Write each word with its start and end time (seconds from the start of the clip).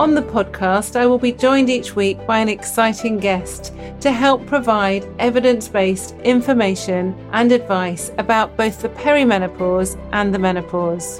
On 0.00 0.14
the 0.14 0.22
podcast, 0.22 0.96
I 0.96 1.04
will 1.04 1.18
be 1.18 1.30
joined 1.30 1.68
each 1.68 1.94
week 1.94 2.26
by 2.26 2.38
an 2.38 2.48
exciting 2.48 3.18
guest 3.18 3.74
to 4.00 4.10
help 4.10 4.46
provide 4.46 5.06
evidence 5.18 5.68
based 5.68 6.14
information 6.24 7.14
and 7.32 7.52
advice 7.52 8.10
about 8.16 8.56
both 8.56 8.80
the 8.80 8.88
perimenopause 8.88 10.00
and 10.12 10.34
the 10.34 10.38
menopause. 10.38 11.18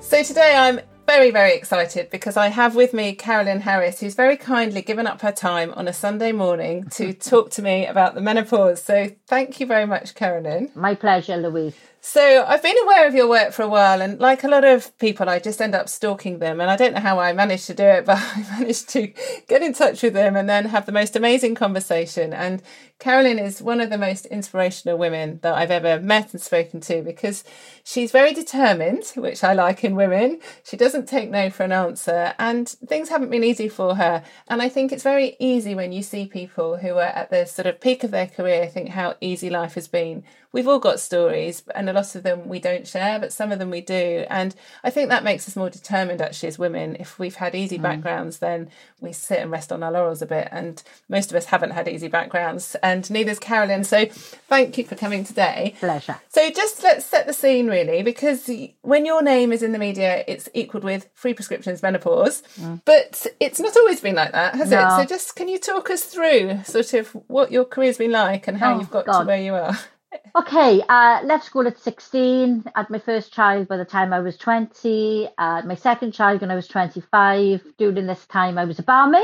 So, 0.00 0.22
today 0.22 0.54
I'm 0.56 0.80
very, 1.06 1.30
very 1.30 1.54
excited 1.54 2.10
because 2.10 2.36
I 2.36 2.48
have 2.48 2.76
with 2.76 2.92
me 2.92 3.14
Carolyn 3.14 3.62
Harris, 3.62 4.00
who's 4.00 4.14
very 4.14 4.36
kindly 4.36 4.82
given 4.82 5.06
up 5.06 5.22
her 5.22 5.32
time 5.32 5.72
on 5.72 5.88
a 5.88 5.94
Sunday 5.94 6.32
morning 6.32 6.86
to 6.90 7.14
talk 7.30 7.48
to 7.52 7.62
me 7.62 7.86
about 7.86 8.14
the 8.14 8.20
menopause. 8.20 8.82
So, 8.82 9.08
thank 9.26 9.58
you 9.58 9.64
very 9.64 9.86
much, 9.86 10.14
Carolyn. 10.14 10.70
My 10.74 10.94
pleasure, 10.94 11.38
Louise. 11.38 11.91
So 12.04 12.44
I've 12.44 12.64
been 12.64 12.76
aware 12.82 13.06
of 13.06 13.14
your 13.14 13.28
work 13.28 13.52
for 13.52 13.62
a 13.62 13.68
while, 13.68 14.02
and 14.02 14.18
like 14.18 14.42
a 14.42 14.48
lot 14.48 14.64
of 14.64 14.98
people, 14.98 15.28
I 15.28 15.38
just 15.38 15.62
end 15.62 15.72
up 15.76 15.88
stalking 15.88 16.40
them. 16.40 16.60
And 16.60 16.68
I 16.68 16.74
don't 16.74 16.94
know 16.94 17.00
how 17.00 17.20
I 17.20 17.32
managed 17.32 17.68
to 17.68 17.74
do 17.74 17.84
it, 17.84 18.04
but 18.06 18.18
I 18.18 18.44
managed 18.58 18.88
to 18.90 19.06
get 19.46 19.62
in 19.62 19.72
touch 19.72 20.02
with 20.02 20.12
them 20.12 20.34
and 20.34 20.50
then 20.50 20.64
have 20.64 20.84
the 20.84 20.90
most 20.90 21.14
amazing 21.14 21.54
conversation. 21.54 22.32
And 22.32 22.60
Carolyn 23.02 23.40
is 23.40 23.60
one 23.60 23.80
of 23.80 23.90
the 23.90 23.98
most 23.98 24.26
inspirational 24.26 24.96
women 24.96 25.40
that 25.42 25.54
I've 25.54 25.72
ever 25.72 26.00
met 26.00 26.32
and 26.32 26.40
spoken 26.40 26.80
to 26.82 27.02
because 27.02 27.42
she's 27.82 28.12
very 28.12 28.32
determined, 28.32 29.06
which 29.16 29.42
I 29.42 29.54
like 29.54 29.82
in 29.82 29.96
women. 29.96 30.38
She 30.62 30.76
doesn't 30.76 31.08
take 31.08 31.28
no 31.28 31.50
for 31.50 31.64
an 31.64 31.72
answer, 31.72 32.32
and 32.38 32.68
things 32.68 33.08
haven't 33.08 33.30
been 33.30 33.42
easy 33.42 33.68
for 33.68 33.96
her. 33.96 34.22
And 34.46 34.62
I 34.62 34.68
think 34.68 34.92
it's 34.92 35.02
very 35.02 35.34
easy 35.40 35.74
when 35.74 35.90
you 35.90 36.04
see 36.04 36.26
people 36.26 36.76
who 36.76 36.94
are 36.94 37.00
at 37.00 37.30
the 37.30 37.44
sort 37.44 37.66
of 37.66 37.80
peak 37.80 38.04
of 38.04 38.12
their 38.12 38.28
career 38.28 38.68
think 38.68 38.90
how 38.90 39.16
easy 39.20 39.50
life 39.50 39.74
has 39.74 39.88
been 39.88 40.22
we've 40.52 40.68
all 40.68 40.78
got 40.78 41.00
stories 41.00 41.62
and 41.74 41.88
a 41.88 41.92
lot 41.92 42.14
of 42.14 42.22
them 42.22 42.46
we 42.46 42.60
don't 42.60 42.86
share 42.86 43.18
but 43.18 43.32
some 43.32 43.50
of 43.50 43.58
them 43.58 43.70
we 43.70 43.80
do 43.80 44.24
and 44.28 44.54
i 44.84 44.90
think 44.90 45.08
that 45.08 45.24
makes 45.24 45.48
us 45.48 45.56
more 45.56 45.70
determined 45.70 46.20
actually 46.20 46.48
as 46.48 46.58
women 46.58 46.96
if 47.00 47.18
we've 47.18 47.36
had 47.36 47.54
easy 47.54 47.78
mm. 47.78 47.82
backgrounds 47.82 48.38
then 48.38 48.68
we 49.00 49.12
sit 49.12 49.38
and 49.38 49.50
rest 49.50 49.72
on 49.72 49.82
our 49.82 49.90
laurels 49.90 50.22
a 50.22 50.26
bit 50.26 50.48
and 50.52 50.82
most 51.08 51.30
of 51.30 51.36
us 51.36 51.46
haven't 51.46 51.70
had 51.70 51.88
easy 51.88 52.08
backgrounds 52.08 52.76
and 52.92 53.10
neither's 53.10 53.38
carolyn 53.38 53.82
so 53.82 54.06
thank 54.06 54.76
you 54.76 54.84
for 54.84 54.94
coming 54.94 55.24
today 55.24 55.74
pleasure 55.80 56.16
so 56.28 56.50
just 56.50 56.82
let's 56.82 57.04
set 57.04 57.26
the 57.26 57.32
scene 57.32 57.66
really 57.66 58.02
because 58.02 58.50
when 58.82 59.06
your 59.06 59.22
name 59.22 59.52
is 59.52 59.62
in 59.62 59.72
the 59.72 59.78
media 59.78 60.22
it's 60.28 60.48
equaled 60.54 60.84
with 60.84 61.08
free 61.14 61.34
prescriptions 61.34 61.82
menopause 61.82 62.42
mm. 62.56 62.80
but 62.84 63.26
it's 63.40 63.58
not 63.58 63.76
always 63.76 64.00
been 64.00 64.14
like 64.14 64.32
that 64.32 64.54
has 64.54 64.70
no. 64.70 64.78
it 64.78 65.00
so 65.00 65.04
just 65.04 65.34
can 65.34 65.48
you 65.48 65.58
talk 65.58 65.90
us 65.90 66.04
through 66.04 66.62
sort 66.64 66.92
of 66.94 67.08
what 67.26 67.50
your 67.50 67.64
career's 67.64 67.98
been 67.98 68.12
like 68.12 68.46
and 68.46 68.58
how 68.58 68.74
oh, 68.74 68.78
you've 68.78 68.90
got 68.90 69.06
God. 69.06 69.20
to 69.20 69.26
where 69.26 69.40
you 69.40 69.54
are 69.54 69.76
Okay, 70.34 70.82
uh, 70.88 71.20
left 71.24 71.44
school 71.44 71.66
at 71.66 71.78
16, 71.78 72.64
had 72.74 72.90
my 72.90 72.98
first 72.98 73.32
child 73.32 73.68
by 73.68 73.76
the 73.76 73.84
time 73.84 74.12
I 74.12 74.20
was 74.20 74.36
20, 74.36 75.28
uh, 75.38 75.62
my 75.64 75.74
second 75.74 76.12
child 76.12 76.40
when 76.40 76.50
I 76.50 76.54
was 76.54 76.68
25. 76.68 77.62
During 77.78 78.06
this 78.06 78.26
time, 78.26 78.58
I 78.58 78.64
was 78.64 78.78
a 78.78 78.82
barmaid. 78.82 79.22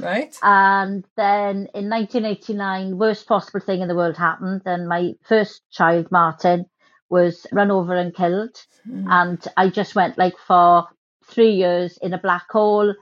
Right. 0.00 0.34
And 0.42 1.04
then 1.16 1.68
in 1.74 1.90
1989, 1.90 2.98
worst 2.98 3.26
possible 3.26 3.60
thing 3.60 3.82
in 3.82 3.88
the 3.88 3.94
world 3.94 4.16
happened, 4.16 4.62
and 4.64 4.88
my 4.88 5.12
first 5.22 5.62
child, 5.70 6.10
Martin, 6.10 6.66
was 7.10 7.46
run 7.52 7.70
over 7.70 7.94
and 7.94 8.14
killed. 8.14 8.56
Mm. 8.88 9.06
And 9.08 9.48
I 9.56 9.68
just 9.68 9.94
went 9.94 10.18
like 10.18 10.34
for 10.46 10.86
three 11.26 11.52
years 11.52 11.98
in 12.00 12.14
a 12.14 12.18
black 12.18 12.50
hole, 12.50 12.94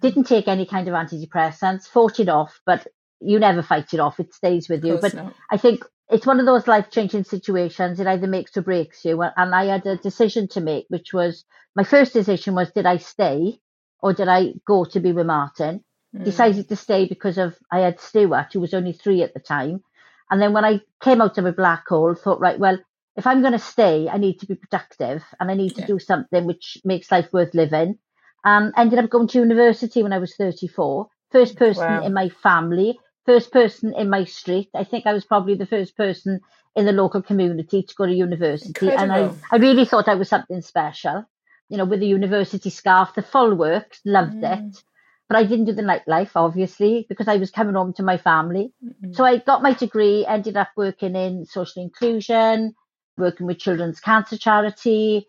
didn't 0.00 0.24
take 0.24 0.48
any 0.48 0.66
kind 0.66 0.88
of 0.88 0.94
antidepressants, 0.94 1.88
fought 1.88 2.20
it 2.20 2.28
off, 2.28 2.60
but 2.64 2.86
you 3.20 3.38
never 3.38 3.62
fight 3.62 3.92
it 3.92 4.00
off. 4.00 4.20
It 4.20 4.34
stays 4.34 4.68
with 4.68 4.84
you. 4.84 4.98
But 5.00 5.14
not. 5.14 5.34
I 5.50 5.56
think 5.56 5.84
it's 6.08 6.26
one 6.26 6.40
of 6.40 6.46
those 6.46 6.68
life 6.68 6.90
changing 6.90 7.24
situations. 7.24 7.98
It 7.98 8.06
either 8.06 8.26
makes 8.26 8.56
or 8.56 8.62
breaks 8.62 9.04
you. 9.04 9.22
And 9.22 9.54
I 9.54 9.66
had 9.66 9.86
a 9.86 9.96
decision 9.96 10.48
to 10.48 10.60
make, 10.60 10.86
which 10.88 11.12
was 11.12 11.44
my 11.74 11.84
first 11.84 12.12
decision 12.12 12.54
was 12.54 12.70
did 12.72 12.86
I 12.86 12.98
stay 12.98 13.58
or 14.00 14.12
did 14.12 14.28
I 14.28 14.54
go 14.66 14.84
to 14.84 15.00
be 15.00 15.12
with 15.12 15.26
Martin? 15.26 15.82
Mm. 16.14 16.24
Decided 16.24 16.68
to 16.68 16.76
stay 16.76 17.06
because 17.06 17.38
of 17.38 17.56
I 17.70 17.80
had 17.80 18.00
Stuart, 18.00 18.48
who 18.52 18.60
was 18.60 18.74
only 18.74 18.92
three 18.92 19.22
at 19.22 19.34
the 19.34 19.40
time. 19.40 19.82
And 20.30 20.40
then 20.42 20.52
when 20.52 20.64
I 20.64 20.80
came 21.00 21.20
out 21.20 21.38
of 21.38 21.46
a 21.46 21.52
black 21.52 21.86
hole, 21.88 22.14
thought, 22.14 22.40
right, 22.40 22.58
well, 22.58 22.78
if 23.16 23.26
I'm 23.26 23.40
going 23.40 23.52
to 23.52 23.58
stay, 23.58 24.08
I 24.08 24.18
need 24.18 24.40
to 24.40 24.46
be 24.46 24.56
productive 24.56 25.24
and 25.38 25.50
I 25.50 25.54
need 25.54 25.74
to 25.76 25.80
yeah. 25.82 25.86
do 25.86 25.98
something 25.98 26.44
which 26.44 26.78
makes 26.84 27.10
life 27.10 27.28
worth 27.32 27.54
living. 27.54 27.98
And 28.44 28.72
ended 28.76 28.98
up 28.98 29.10
going 29.10 29.28
to 29.28 29.38
university 29.38 30.02
when 30.02 30.12
I 30.12 30.18
was 30.18 30.36
34. 30.36 31.08
First 31.32 31.56
person 31.56 31.84
wow. 31.84 32.04
in 32.04 32.12
my 32.12 32.28
family 32.28 32.98
first 33.26 33.52
person 33.52 33.92
in 33.94 34.08
my 34.08 34.24
street. 34.24 34.70
I 34.74 34.84
think 34.84 35.06
I 35.06 35.12
was 35.12 35.24
probably 35.24 35.56
the 35.56 35.66
first 35.66 35.96
person 35.96 36.40
in 36.74 36.86
the 36.86 36.92
local 36.92 37.20
community 37.20 37.82
to 37.82 37.94
go 37.94 38.06
to 38.06 38.14
university. 38.14 38.68
Incredible. 38.68 39.02
And 39.02 39.12
I, 39.12 39.56
I 39.56 39.58
really 39.58 39.84
thought 39.84 40.08
I 40.08 40.14
was 40.14 40.28
something 40.28 40.62
special. 40.62 41.24
You 41.68 41.78
know, 41.78 41.84
with 41.84 42.00
the 42.00 42.06
university 42.06 42.70
scarf, 42.70 43.14
the 43.14 43.22
full 43.22 43.54
works, 43.56 44.00
loved 44.04 44.34
mm. 44.34 44.68
it. 44.68 44.82
But 45.28 45.38
I 45.38 45.44
didn't 45.44 45.64
do 45.64 45.72
the 45.72 45.82
nightlife, 45.82 46.30
obviously, 46.36 47.04
because 47.08 47.26
I 47.26 47.36
was 47.36 47.50
coming 47.50 47.74
home 47.74 47.92
to 47.94 48.02
my 48.02 48.16
family. 48.16 48.72
Mm-hmm. 48.84 49.12
So 49.12 49.24
I 49.24 49.38
got 49.38 49.62
my 49.62 49.72
degree, 49.72 50.24
ended 50.24 50.56
up 50.56 50.68
working 50.76 51.16
in 51.16 51.46
social 51.46 51.82
inclusion, 51.82 52.74
working 53.18 53.46
with 53.46 53.58
Children's 53.58 54.00
Cancer 54.00 54.38
Charity. 54.38 55.26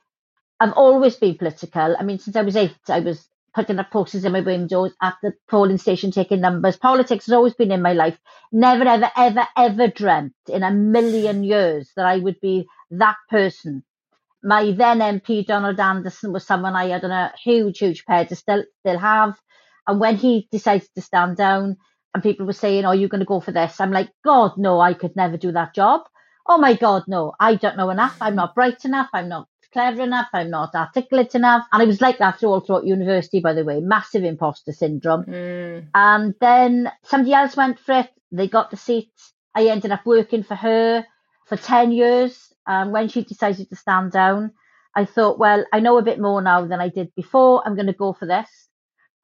I've 0.60 0.74
always 0.74 1.16
been 1.16 1.38
political. 1.38 1.96
I 2.00 2.04
mean, 2.04 2.20
since 2.20 2.36
I 2.36 2.42
was 2.42 2.56
eight, 2.56 2.76
I 2.88 3.00
was 3.00 3.28
putting 3.58 3.80
up 3.80 3.90
posters 3.90 4.24
in 4.24 4.32
my 4.32 4.42
windows 4.42 4.94
at 5.02 5.16
the 5.24 5.34
polling 5.50 5.80
station 5.80 6.12
taking 6.12 6.42
numbers. 6.42 6.78
Politics 6.78 7.26
has 7.26 7.34
always 7.34 7.56
been 7.56 7.72
in 7.72 7.82
my 7.82 7.94
life. 7.94 8.18
Never, 8.52 8.88
ever, 8.88 9.10
ever, 9.18 9.48
ever 9.58 9.88
dreamt 9.88 10.36
in 10.48 10.62
a 10.62 10.72
million 10.72 11.44
years 11.44 11.92
that 11.96 12.06
I 12.06 12.18
would 12.18 12.40
be 12.40 12.68
that 12.92 13.16
person. 13.32 13.84
My 14.44 14.72
then 14.72 15.00
MP 15.00 15.44
Donald 15.44 15.80
Anderson 15.80 16.32
was 16.32 16.46
someone 16.46 16.76
I 16.76 16.90
had 16.90 17.04
on 17.04 17.10
a 17.10 17.34
huge, 17.44 17.80
huge 17.80 18.06
pedestal, 18.06 18.64
still 18.82 19.00
have. 19.00 19.40
And 19.88 20.00
when 20.00 20.18
he 20.18 20.48
decided 20.52 20.90
to 20.96 21.02
stand 21.02 21.38
down 21.38 21.78
and 22.14 22.24
people 22.24 22.46
were 22.46 22.54
saying, 22.54 22.86
Oh, 22.86 22.92
you're 22.92 23.10
going 23.10 23.20
to 23.20 23.26
go 23.26 23.40
for 23.40 23.52
this, 23.52 23.80
I'm 23.80 23.92
like, 23.92 24.10
God, 24.24 24.58
no, 24.58 24.80
I 24.80 24.94
could 24.94 25.16
never 25.16 25.38
do 25.38 25.52
that 25.54 25.74
job. 25.74 26.02
Oh 26.46 26.58
my 26.58 26.76
God, 26.76 27.04
no, 27.08 27.34
I 27.40 27.56
don't 27.56 27.78
know 27.78 27.90
enough. 27.90 28.18
I'm 28.22 28.36
not 28.36 28.56
bright 28.56 28.86
enough. 28.86 29.10
I'm 29.14 29.30
not 29.30 29.48
clever 29.72 30.02
enough, 30.02 30.28
I'm 30.34 30.50
not 30.50 30.74
articulate 30.76 31.36
enough. 31.36 31.68
And 31.72 31.82
I 31.82 31.86
was 31.86 32.02
like 32.02 32.18
that 32.20 32.44
all 32.44 32.62
throughout 32.62 32.86
university, 32.86 33.40
by 33.40 33.54
the 33.54 33.64
way, 33.64 33.80
massive 33.80 34.24
imposter 34.24 34.72
syndrome. 34.72 35.26
Mm. 35.26 35.88
And 35.94 36.34
then 36.42 36.92
somebody 37.04 37.34
else 37.34 37.56
went 37.56 37.80
for 37.80 38.00
it, 38.00 38.10
they 38.32 38.48
got 38.48 38.72
the 38.72 38.78
seat. 38.78 39.12
I 39.56 39.68
ended 39.68 39.92
up 39.92 40.06
working 40.06 40.44
for 40.44 40.56
her 40.56 41.06
for 41.46 41.58
10 41.58 41.92
years. 41.92 42.54
And 42.66 42.92
when 42.92 43.08
she 43.08 43.24
decided 43.24 43.70
to 43.70 43.76
stand 43.76 44.12
down, 44.12 44.54
I 44.96 45.06
thought, 45.06 45.40
well, 45.40 45.64
I 45.72 45.80
know 45.80 45.98
a 45.98 46.04
bit 46.04 46.20
more 46.20 46.42
now 46.42 46.66
than 46.66 46.82
I 46.82 46.90
did 46.90 47.14
before. 47.16 47.62
I'm 47.66 47.76
going 47.76 47.88
to 47.88 47.94
go 47.94 48.14
for 48.14 48.26
this. 48.26 48.50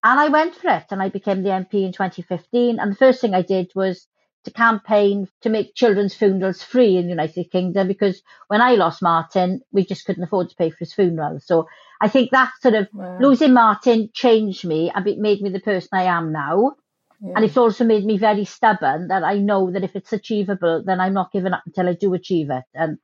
And 0.03 0.19
I 0.19 0.27
went 0.27 0.55
for 0.55 0.69
it 0.69 0.85
and 0.91 1.01
I 1.01 1.09
became 1.09 1.43
the 1.43 1.49
MP 1.49 1.85
in 1.85 1.93
2015. 1.93 2.79
And 2.79 2.91
the 2.91 2.95
first 2.95 3.21
thing 3.21 3.33
I 3.33 3.41
did 3.41 3.71
was 3.73 4.05
to 4.43 4.51
campaign 4.51 5.27
to 5.41 5.49
make 5.49 5.75
children's 5.75 6.13
funerals 6.13 6.61
free 6.61 6.97
in 6.97 7.05
the 7.05 7.11
United 7.11 7.49
Kingdom 7.51 7.87
because 7.87 8.21
when 8.47 8.61
I 8.61 8.73
lost 8.73 9.01
Martin, 9.01 9.61
we 9.71 9.85
just 9.85 10.05
couldn't 10.05 10.23
afford 10.23 10.49
to 10.49 10.55
pay 10.57 10.69
for 10.69 10.79
his 10.79 10.93
funeral. 10.93 11.39
So 11.39 11.67
I 12.01 12.09
think 12.09 12.31
that 12.31 12.51
sort 12.61 12.73
of 12.73 12.89
wow. 12.91 13.17
losing 13.21 13.53
Martin 13.53 14.09
changed 14.13 14.65
me 14.65 14.91
and 14.93 15.07
it 15.07 15.17
made 15.17 15.41
me 15.41 15.49
the 15.49 15.61
person 15.61 15.89
I 15.93 16.03
am 16.03 16.33
now. 16.33 16.75
Yeah. 17.21 17.33
And 17.37 17.45
it's 17.45 17.55
also 17.55 17.85
made 17.85 18.03
me 18.03 18.17
very 18.17 18.43
stubborn 18.43 19.07
that 19.07 19.23
I 19.23 19.37
know 19.37 19.71
that 19.71 19.85
if 19.85 19.95
it's 19.95 20.11
achievable, 20.11 20.83
then 20.85 20.99
I'm 20.99 21.13
not 21.13 21.31
giving 21.31 21.53
up 21.53 21.63
until 21.65 21.87
I 21.87 21.93
do 21.93 22.13
achieve 22.13 22.49
it. 22.49 22.65
And 22.73 22.97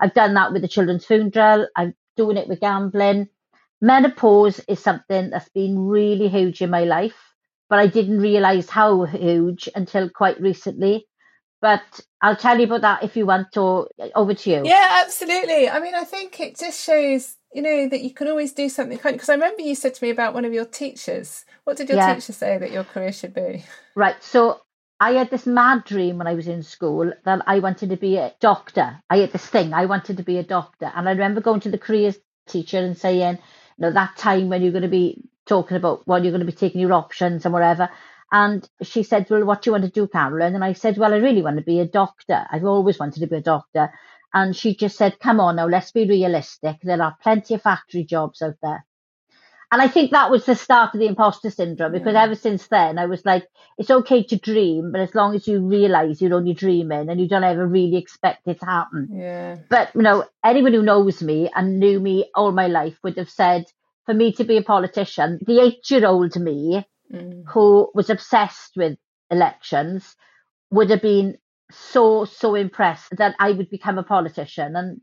I've 0.00 0.14
done 0.14 0.32
that 0.34 0.54
with 0.54 0.62
the 0.62 0.68
children's 0.68 1.04
funeral. 1.04 1.66
I'm 1.76 1.94
doing 2.16 2.38
it 2.38 2.48
with 2.48 2.60
gambling. 2.60 3.28
Menopause 3.80 4.60
is 4.68 4.80
something 4.80 5.30
that's 5.30 5.48
been 5.50 5.78
really 5.78 6.28
huge 6.28 6.62
in 6.62 6.70
my 6.70 6.84
life 6.84 7.26
but 7.68 7.78
I 7.78 7.86
didn't 7.86 8.20
realize 8.20 8.70
how 8.70 9.04
huge 9.04 9.68
until 9.74 10.08
quite 10.08 10.40
recently. 10.40 11.06
But 11.60 11.82
I'll 12.20 12.36
tell 12.36 12.58
you 12.58 12.64
about 12.64 12.82
that 12.82 13.02
if 13.02 13.16
you 13.16 13.26
want 13.26 13.50
to. 13.52 13.88
Uh, 13.98 14.08
over 14.14 14.34
to 14.34 14.50
you. 14.50 14.62
Yeah, 14.64 15.02
absolutely. 15.04 15.68
I 15.68 15.80
mean, 15.80 15.94
I 15.94 16.04
think 16.04 16.38
it 16.38 16.58
just 16.58 16.84
shows, 16.84 17.36
you 17.52 17.62
know, 17.62 17.88
that 17.88 18.02
you 18.02 18.12
can 18.12 18.28
always 18.28 18.52
do 18.52 18.68
something. 18.68 18.98
Because 19.02 19.28
I 19.28 19.34
remember 19.34 19.62
you 19.62 19.74
said 19.74 19.94
to 19.94 20.04
me 20.04 20.10
about 20.10 20.34
one 20.34 20.44
of 20.44 20.52
your 20.52 20.66
teachers. 20.66 21.44
What 21.64 21.78
did 21.78 21.88
your 21.88 21.98
yeah. 21.98 22.14
teacher 22.14 22.34
say 22.34 22.58
that 22.58 22.72
your 22.72 22.84
career 22.84 23.12
should 23.12 23.34
be? 23.34 23.64
Right. 23.94 24.16
So 24.22 24.60
I 25.00 25.12
had 25.12 25.30
this 25.30 25.46
mad 25.46 25.84
dream 25.84 26.18
when 26.18 26.26
I 26.26 26.34
was 26.34 26.46
in 26.46 26.62
school 26.62 27.10
that 27.24 27.42
I 27.46 27.58
wanted 27.58 27.88
to 27.88 27.96
be 27.96 28.18
a 28.18 28.34
doctor. 28.40 29.00
I 29.08 29.18
had 29.18 29.32
this 29.32 29.46
thing. 29.46 29.72
I 29.72 29.86
wanted 29.86 30.18
to 30.18 30.22
be 30.22 30.36
a 30.38 30.44
doctor, 30.44 30.92
and 30.94 31.08
I 31.08 31.12
remember 31.12 31.40
going 31.40 31.60
to 31.60 31.70
the 31.70 31.78
careers 31.78 32.18
teacher 32.46 32.78
and 32.78 32.96
saying, 32.96 33.38
"You 33.78 33.82
know, 33.86 33.92
that 33.92 34.16
time 34.16 34.48
when 34.48 34.62
you're 34.62 34.72
going 34.72 34.82
to 34.82 34.88
be 34.88 35.22
talking 35.46 35.76
about 35.76 36.06
what 36.06 36.22
you're 36.22 36.32
going 36.32 36.46
to 36.46 36.52
be 36.52 36.52
taking 36.52 36.80
your 36.80 36.92
options 36.92 37.44
and 37.44 37.52
whatever. 37.54 37.90
And 38.32 38.68
she 38.82 39.02
said, 39.02 39.26
Well, 39.30 39.44
what 39.44 39.62
do 39.62 39.68
you 39.70 39.72
want 39.72 39.84
to 39.84 39.90
do, 39.90 40.08
Carolyn? 40.08 40.54
And 40.54 40.64
I 40.64 40.72
said, 40.74 40.98
Well, 40.98 41.14
I 41.14 41.18
really 41.18 41.42
want 41.42 41.58
to 41.58 41.64
be 41.64 41.80
a 41.80 41.86
doctor. 41.86 42.46
I've 42.50 42.64
always 42.64 42.98
wanted 42.98 43.20
to 43.20 43.26
be 43.26 43.36
a 43.36 43.42
doctor. 43.42 43.92
And 44.34 44.54
she 44.56 44.74
just 44.74 44.96
said, 44.96 45.18
Come 45.20 45.40
on 45.40 45.56
now, 45.56 45.66
let's 45.68 45.92
be 45.92 46.08
realistic. 46.08 46.78
There 46.82 47.02
are 47.02 47.16
plenty 47.22 47.54
of 47.54 47.62
factory 47.62 48.04
jobs 48.04 48.42
out 48.42 48.56
there. 48.62 48.84
And 49.72 49.82
I 49.82 49.88
think 49.88 50.12
that 50.12 50.30
was 50.30 50.46
the 50.46 50.54
start 50.54 50.94
of 50.94 51.00
the 51.00 51.06
imposter 51.06 51.50
syndrome 51.50 51.92
because 51.92 52.14
yeah. 52.14 52.22
ever 52.22 52.36
since 52.36 52.68
then 52.68 52.98
I 52.98 53.06
was 53.06 53.24
like, 53.24 53.46
it's 53.78 53.90
okay 53.90 54.22
to 54.22 54.36
dream, 54.36 54.92
but 54.92 55.00
as 55.00 55.14
long 55.14 55.34
as 55.34 55.48
you 55.48 55.60
realize 55.60 56.22
you're 56.22 56.34
only 56.34 56.54
dreaming 56.54 57.08
and 57.08 57.20
you 57.20 57.28
don't 57.28 57.42
ever 57.42 57.66
really 57.66 57.96
expect 57.96 58.46
it 58.46 58.60
to 58.60 58.66
happen. 58.66 59.08
Yeah. 59.12 59.56
But 59.68 59.90
you 59.94 60.02
know, 60.02 60.24
anyone 60.44 60.72
who 60.72 60.82
knows 60.82 61.20
me 61.20 61.50
and 61.54 61.80
knew 61.80 61.98
me 61.98 62.30
all 62.34 62.52
my 62.52 62.68
life 62.68 62.96
would 63.02 63.16
have 63.18 63.30
said, 63.30 63.64
for 64.04 64.14
me 64.14 64.32
to 64.34 64.44
be 64.44 64.56
a 64.56 64.62
politician, 64.62 65.40
the 65.44 65.60
eight 65.60 65.90
year 65.90 66.06
old 66.06 66.36
me 66.36 66.86
mm. 67.12 67.42
who 67.48 67.90
was 67.92 68.08
obsessed 68.08 68.76
with 68.76 68.96
elections 69.30 70.14
would 70.70 70.90
have 70.90 71.02
been 71.02 71.36
so 71.70 72.24
so 72.24 72.54
impressed 72.54 73.16
that 73.16 73.34
I 73.40 73.50
would 73.50 73.68
become 73.68 73.98
a 73.98 74.04
politician 74.04 74.76
and 74.76 75.00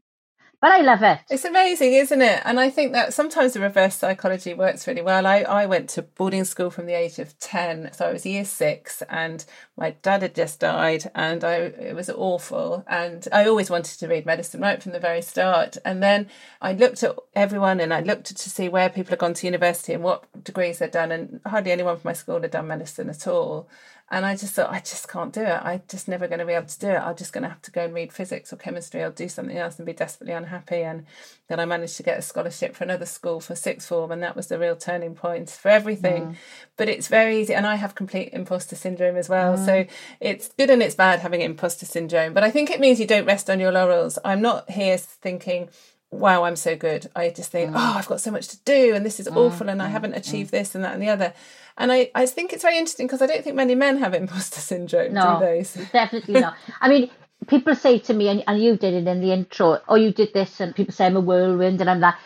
but 0.64 0.72
I 0.72 0.80
love 0.80 1.04
it. 1.04 1.20
It's 1.30 1.44
amazing, 1.44 1.92
isn't 1.92 2.22
it? 2.22 2.42
And 2.46 2.58
I 2.58 2.70
think 2.70 2.94
that 2.94 3.14
sometimes 3.14 3.52
the 3.52 3.60
reverse 3.60 3.96
psychology 3.96 4.54
works 4.54 4.88
really 4.88 5.02
well. 5.02 5.28
I, 5.28 5.40
I 5.40 5.66
went 5.66 5.90
to 5.90 6.04
boarding 6.04 6.46
school 6.46 6.70
from 6.70 6.86
the 6.86 6.94
age 6.94 7.20
of 7.20 7.38
10. 7.40 7.92
So 7.92 8.08
I 8.08 8.14
was 8.14 8.26
year 8.26 8.46
six 8.46 9.04
and 9.10 9.44
my 9.76 9.92
dad 10.02 10.22
had 10.22 10.34
just 10.34 10.62
died 10.62 11.12
and 11.16 11.44
I 11.44 11.56
it 11.56 11.98
was 11.98 12.10
awful. 12.10 12.86
And 12.88 13.28
I 13.34 13.46
always 13.46 13.70
wanted 13.70 14.00
to 14.00 14.08
read 14.08 14.26
medicine 14.26 14.62
right 14.62 14.82
from 14.82 14.94
the 14.94 15.02
very 15.02 15.22
start. 15.22 15.76
And 15.84 16.02
then 16.02 16.30
I 16.62 16.72
looked 16.72 17.04
at 17.04 17.18
everyone 17.36 17.82
and 17.82 17.94
I 17.94 18.00
looked 18.00 18.34
to 18.34 18.50
see 18.50 18.70
where 18.70 18.88
people 18.88 19.10
had 19.10 19.20
gone 19.20 19.34
to 19.34 19.48
university 19.48 19.92
and 19.92 20.02
what 20.02 20.24
degrees 20.46 20.80
they'd 20.80 20.92
done. 20.92 21.12
And 21.12 21.42
hardly 21.46 21.74
anyone 21.74 21.98
from 21.98 22.08
my 22.08 22.14
school 22.14 22.40
had 22.40 22.52
done 22.52 22.68
medicine 22.68 23.10
at 23.10 23.28
all. 23.28 23.68
And 24.14 24.28
I 24.28 24.36
just 24.36 24.54
thought, 24.54 24.72
I 24.72 24.78
just 24.78 25.10
can't 25.10 25.34
do 25.34 25.42
it. 25.42 25.60
I'm 25.64 25.82
just 25.90 26.08
never 26.08 26.28
going 26.28 26.38
to 26.38 26.46
be 26.46 26.54
able 26.54 26.68
to 26.68 26.80
do 26.80 26.90
it. 26.90 27.00
I'm 27.00 27.16
just 27.16 27.34
going 27.34 27.42
to 27.42 27.50
have 27.50 27.64
to 27.64 27.72
go 27.72 27.84
and 27.84 27.96
read 27.96 28.14
physics 28.14 28.54
or 28.54 28.58
chemistry 28.58 29.02
or 29.02 29.10
do 29.10 29.28
something 29.28 29.58
else 29.58 29.78
and 29.80 29.88
be 29.88 29.94
desperately 29.94 30.36
unhappy. 30.36 30.84
And 30.84 31.08
then 31.48 31.60
I 31.60 31.66
managed 31.66 31.98
to 31.98 32.04
get 32.04 32.20
a 32.20 32.22
scholarship 32.22 32.76
for 32.76 32.84
another 32.84 33.08
school 33.08 33.40
for 33.40 33.56
sixth 33.56 33.88
form. 33.88 34.12
And 34.12 34.22
that 34.22 34.36
was 34.36 34.50
the 34.50 34.60
real 34.60 34.76
turning 34.76 35.16
point 35.16 35.50
for 35.50 35.70
everything. 35.70 36.28
Mm. 36.28 36.36
But 36.78 36.90
it's 36.90 37.08
very 37.08 37.42
easy. 37.42 37.56
And 37.56 37.66
I 37.66 37.74
have 37.74 37.96
complete 37.96 38.30
imposter 38.34 38.76
syndrome 38.76 39.18
as 39.18 39.30
well. 39.30 39.58
Mm. 39.58 39.66
So 39.66 39.86
it's 40.20 40.50
good 40.50 40.70
and 40.70 40.84
it's 40.84 40.94
bad 40.94 41.22
having 41.22 41.42
imposter 41.42 41.88
syndrome. 41.88 42.36
But 42.36 42.44
I 42.44 42.52
think 42.52 42.70
it 42.70 42.80
means 42.80 43.00
you 43.00 43.08
don't 43.08 43.26
rest 43.26 43.50
on 43.50 43.60
your 43.60 43.72
laurels. 43.72 44.20
I'm 44.24 44.44
not 44.44 44.70
here 44.70 44.98
thinking, 45.00 45.70
wow, 46.14 46.44
I'm 46.44 46.56
so 46.56 46.76
good. 46.76 47.10
I 47.16 47.30
just 47.30 47.52
think, 47.52 47.72
mm. 47.72 47.76
oh, 47.76 47.98
I've 47.98 48.08
got 48.08 48.22
so 48.22 48.32
much 48.32 48.48
to 48.50 48.58
do 48.66 48.94
and 48.94 49.06
this 49.06 49.20
is 49.20 49.28
mm. 49.28 49.36
awful 49.36 49.70
and 49.70 49.82
I 49.82 49.88
mm. 49.88 49.92
haven't 49.92 50.14
achieved 50.14 50.50
mm. 50.50 50.52
this 50.52 50.76
and 50.76 50.84
that 50.84 50.94
and 50.94 51.02
the 51.02 51.10
other. 51.10 51.34
And 51.78 51.92
I, 51.92 52.12
I 52.14 52.26
think 52.26 52.54
it's 52.54 52.64
very 52.64 52.78
interesting 52.78 53.08
because 53.08 53.22
I 53.22 53.26
don't 53.26 53.44
think 53.44 53.56
many 53.56 53.76
men 53.76 53.98
have 53.98 54.14
imposter 54.14 54.60
syndrome, 54.72 55.14
no, 55.14 55.40
do 55.40 55.46
they? 55.46 55.88
definitely 55.92 56.42
not. 56.42 56.56
I 56.82 56.90
mean, 56.90 57.10
people 57.48 57.76
say 57.76 58.00
to 58.00 58.14
me, 58.14 58.30
and, 58.30 58.44
and 58.48 58.62
you 58.62 58.78
did 58.78 58.94
it 58.94 59.08
in 59.08 59.22
the 59.22 59.32
intro, 59.32 59.80
oh, 59.88 59.96
you 59.96 60.12
did 60.12 60.34
this, 60.34 60.60
and 60.60 60.76
people 60.76 60.94
say 60.94 61.06
I'm 61.06 61.18
a 61.18 61.22
whirlwind 61.22 61.82
and 61.82 61.90
I'm 61.90 62.02
that. 62.02 62.20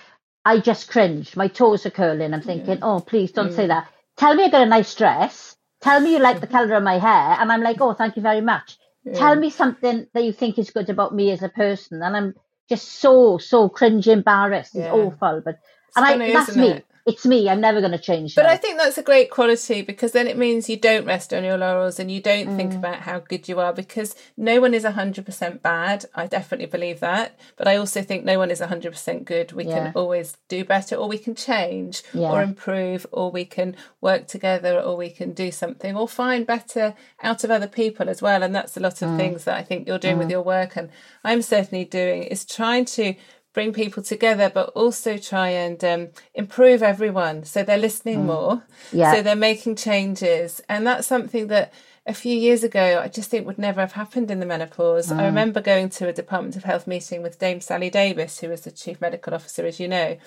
I 0.45 0.59
just 0.59 0.89
cringe. 0.89 1.35
My 1.35 1.49
toes 1.49 1.85
are 1.85 1.91
curling. 1.91 2.33
I'm 2.33 2.41
thinking, 2.41 2.77
yeah. 2.77 2.79
oh, 2.81 3.01
please 3.01 3.31
don't 3.31 3.51
say 3.51 3.67
that. 3.67 3.89
Tell 4.15 4.33
me 4.33 4.45
I 4.45 4.49
got 4.49 4.61
a 4.61 4.65
nice 4.65 4.95
dress. 4.95 5.57
Tell 5.81 5.99
me 5.99 6.13
you 6.13 6.19
like 6.19 6.39
the 6.39 6.47
colour 6.47 6.75
of 6.75 6.83
my 6.83 6.99
hair. 6.99 7.37
And 7.39 7.51
I'm 7.51 7.61
like, 7.61 7.81
oh, 7.81 7.93
thank 7.93 8.15
you 8.15 8.21
very 8.21 8.39
much. 8.39 8.77
Yeah. 9.03 9.13
Tell 9.13 9.35
me 9.35 9.49
something 9.49 10.07
that 10.13 10.23
you 10.23 10.31
think 10.31 10.57
is 10.57 10.71
good 10.71 10.89
about 10.89 11.13
me 11.13 11.31
as 11.31 11.43
a 11.43 11.49
person. 11.49 12.01
And 12.01 12.15
I'm 12.15 12.35
just 12.69 12.87
so, 12.99 13.37
so 13.37 13.69
cringe 13.69 14.07
embarrassed. 14.07 14.75
It's 14.75 14.87
awful. 14.87 15.41
But, 15.43 15.59
and 15.95 16.05
I, 16.05 16.33
that's 16.33 16.55
me. 16.55 16.69
It? 16.69 16.85
It's 17.07 17.25
me. 17.25 17.49
I'm 17.49 17.61
never 17.61 17.79
going 17.79 17.93
to 17.93 17.97
change. 17.97 18.35
But 18.35 18.47
I 18.47 18.57
think 18.57 18.77
that's 18.77 18.97
a 18.97 19.01
great 19.01 19.31
quality 19.31 19.81
because 19.81 20.11
then 20.11 20.27
it 20.27 20.37
means 20.37 20.69
you 20.69 20.75
don't 20.75 21.05
rest 21.05 21.33
on 21.33 21.45
your 21.45 21.57
laurels 21.57 21.99
and 21.99 22.11
you 22.11 22.21
don't 22.21 22.49
mm. 22.49 22.57
think 22.57 22.73
about 22.73 22.97
how 22.97 23.19
good 23.19 23.47
you 23.47 23.61
are 23.61 23.71
because 23.71 24.13
no 24.35 24.59
one 24.59 24.73
is 24.73 24.83
100% 24.83 25.61
bad. 25.61 26.05
I 26.13 26.27
definitely 26.27 26.65
believe 26.65 26.99
that. 26.99 27.39
But 27.55 27.69
I 27.69 27.77
also 27.77 28.01
think 28.01 28.25
no 28.25 28.37
one 28.37 28.51
is 28.51 28.59
100% 28.59 29.23
good. 29.23 29.53
We 29.53 29.67
yeah. 29.67 29.85
can 29.85 29.93
always 29.95 30.35
do 30.49 30.65
better 30.65 30.97
or 30.97 31.07
we 31.07 31.17
can 31.17 31.33
change 31.33 32.03
yeah. 32.13 32.29
or 32.29 32.41
improve 32.41 33.07
or 33.13 33.31
we 33.31 33.45
can 33.45 33.77
work 34.01 34.27
together 34.27 34.77
or 34.77 34.97
we 34.97 35.09
can 35.09 35.31
do 35.31 35.49
something 35.49 35.95
or 35.95 36.09
find 36.09 36.45
better 36.45 36.93
out 37.23 37.45
of 37.45 37.49
other 37.49 37.69
people 37.69 38.09
as 38.09 38.21
well. 38.21 38.43
And 38.43 38.53
that's 38.53 38.75
a 38.75 38.81
lot 38.81 39.01
of 39.01 39.07
mm. 39.11 39.17
things 39.17 39.45
that 39.45 39.55
I 39.55 39.63
think 39.63 39.87
you're 39.87 39.97
doing 39.97 40.17
mm. 40.17 40.19
with 40.19 40.29
your 40.29 40.41
work 40.41 40.75
and 40.75 40.89
I'm 41.23 41.41
certainly 41.41 41.85
doing 41.85 42.23
is 42.23 42.43
trying 42.43 42.83
to 42.85 43.15
bring 43.57 43.73
people 43.73 44.03
together, 44.03 44.51
but 44.53 44.69
also 44.75 45.17
try 45.17 45.49
and 45.49 45.83
um, 45.83 46.09
improve 46.35 46.83
everyone. 46.83 47.43
So 47.43 47.63
they're 47.63 47.75
listening 47.75 48.19
mm. 48.19 48.25
more. 48.25 48.63
Yeah. 48.91 49.15
So 49.15 49.23
they're 49.23 49.35
making 49.35 49.77
changes. 49.77 50.61
And 50.69 50.85
that's 50.85 51.07
something 51.07 51.47
that 51.47 51.73
a 52.05 52.13
few 52.13 52.37
years 52.37 52.63
ago, 52.63 53.01
I 53.03 53.07
just 53.07 53.31
think 53.31 53.47
would 53.47 53.57
never 53.57 53.81
have 53.81 53.93
happened 53.93 54.29
in 54.29 54.39
the 54.39 54.45
menopause. 54.45 55.07
Mm. 55.07 55.17
I 55.17 55.25
remember 55.25 55.59
going 55.59 55.89
to 55.89 56.07
a 56.07 56.13
Department 56.13 56.55
of 56.55 56.65
Health 56.65 56.85
meeting 56.85 57.23
with 57.23 57.39
Dame 57.39 57.59
Sally 57.59 57.89
Davies, 57.89 58.37
who 58.37 58.49
was 58.49 58.61
the 58.61 58.69
Chief 58.69 59.01
Medical 59.01 59.33
Officer, 59.33 59.65
as 59.65 59.79
you 59.79 59.87
know. 59.87 60.17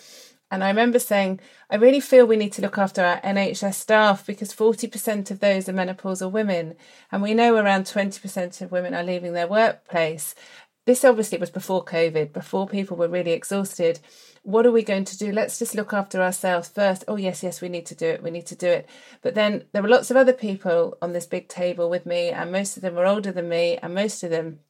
And 0.50 0.64
I 0.64 0.68
remember 0.68 0.98
saying, 0.98 1.38
I 1.70 1.76
really 1.76 2.00
feel 2.00 2.26
we 2.26 2.36
need 2.36 2.52
to 2.54 2.62
look 2.62 2.78
after 2.78 3.04
our 3.04 3.20
NHS 3.20 3.74
staff 3.74 4.26
because 4.26 4.52
40% 4.52 5.30
of 5.30 5.38
those 5.38 5.68
are 5.68 5.72
menopausal 5.72 6.32
women. 6.32 6.74
And 7.12 7.22
we 7.22 7.34
know 7.34 7.54
around 7.54 7.84
20% 7.84 8.60
of 8.60 8.72
women 8.72 8.92
are 8.92 9.04
leaving 9.04 9.34
their 9.34 9.46
workplace 9.46 10.34
this 10.86 11.04
obviously 11.04 11.38
was 11.38 11.50
before 11.50 11.84
COVID, 11.84 12.32
before 12.32 12.66
people 12.66 12.96
were 12.96 13.08
really 13.08 13.32
exhausted. 13.32 14.00
What 14.42 14.64
are 14.64 14.72
we 14.72 14.82
going 14.82 15.04
to 15.04 15.18
do? 15.18 15.30
Let's 15.30 15.58
just 15.58 15.74
look 15.74 15.92
after 15.92 16.22
ourselves 16.22 16.68
first. 16.68 17.04
Oh, 17.06 17.16
yes, 17.16 17.42
yes, 17.42 17.60
we 17.60 17.68
need 17.68 17.86
to 17.86 17.94
do 17.94 18.06
it. 18.06 18.22
We 18.22 18.30
need 18.30 18.46
to 18.46 18.56
do 18.56 18.68
it. 18.68 18.88
But 19.20 19.34
then 19.34 19.64
there 19.72 19.82
were 19.82 19.88
lots 19.88 20.10
of 20.10 20.16
other 20.16 20.32
people 20.32 20.96
on 21.02 21.12
this 21.12 21.26
big 21.26 21.48
table 21.48 21.90
with 21.90 22.06
me, 22.06 22.30
and 22.30 22.50
most 22.50 22.76
of 22.76 22.82
them 22.82 22.94
were 22.94 23.06
older 23.06 23.30
than 23.30 23.48
me, 23.48 23.78
and 23.82 23.94
most 23.94 24.22
of 24.22 24.30
them 24.30 24.60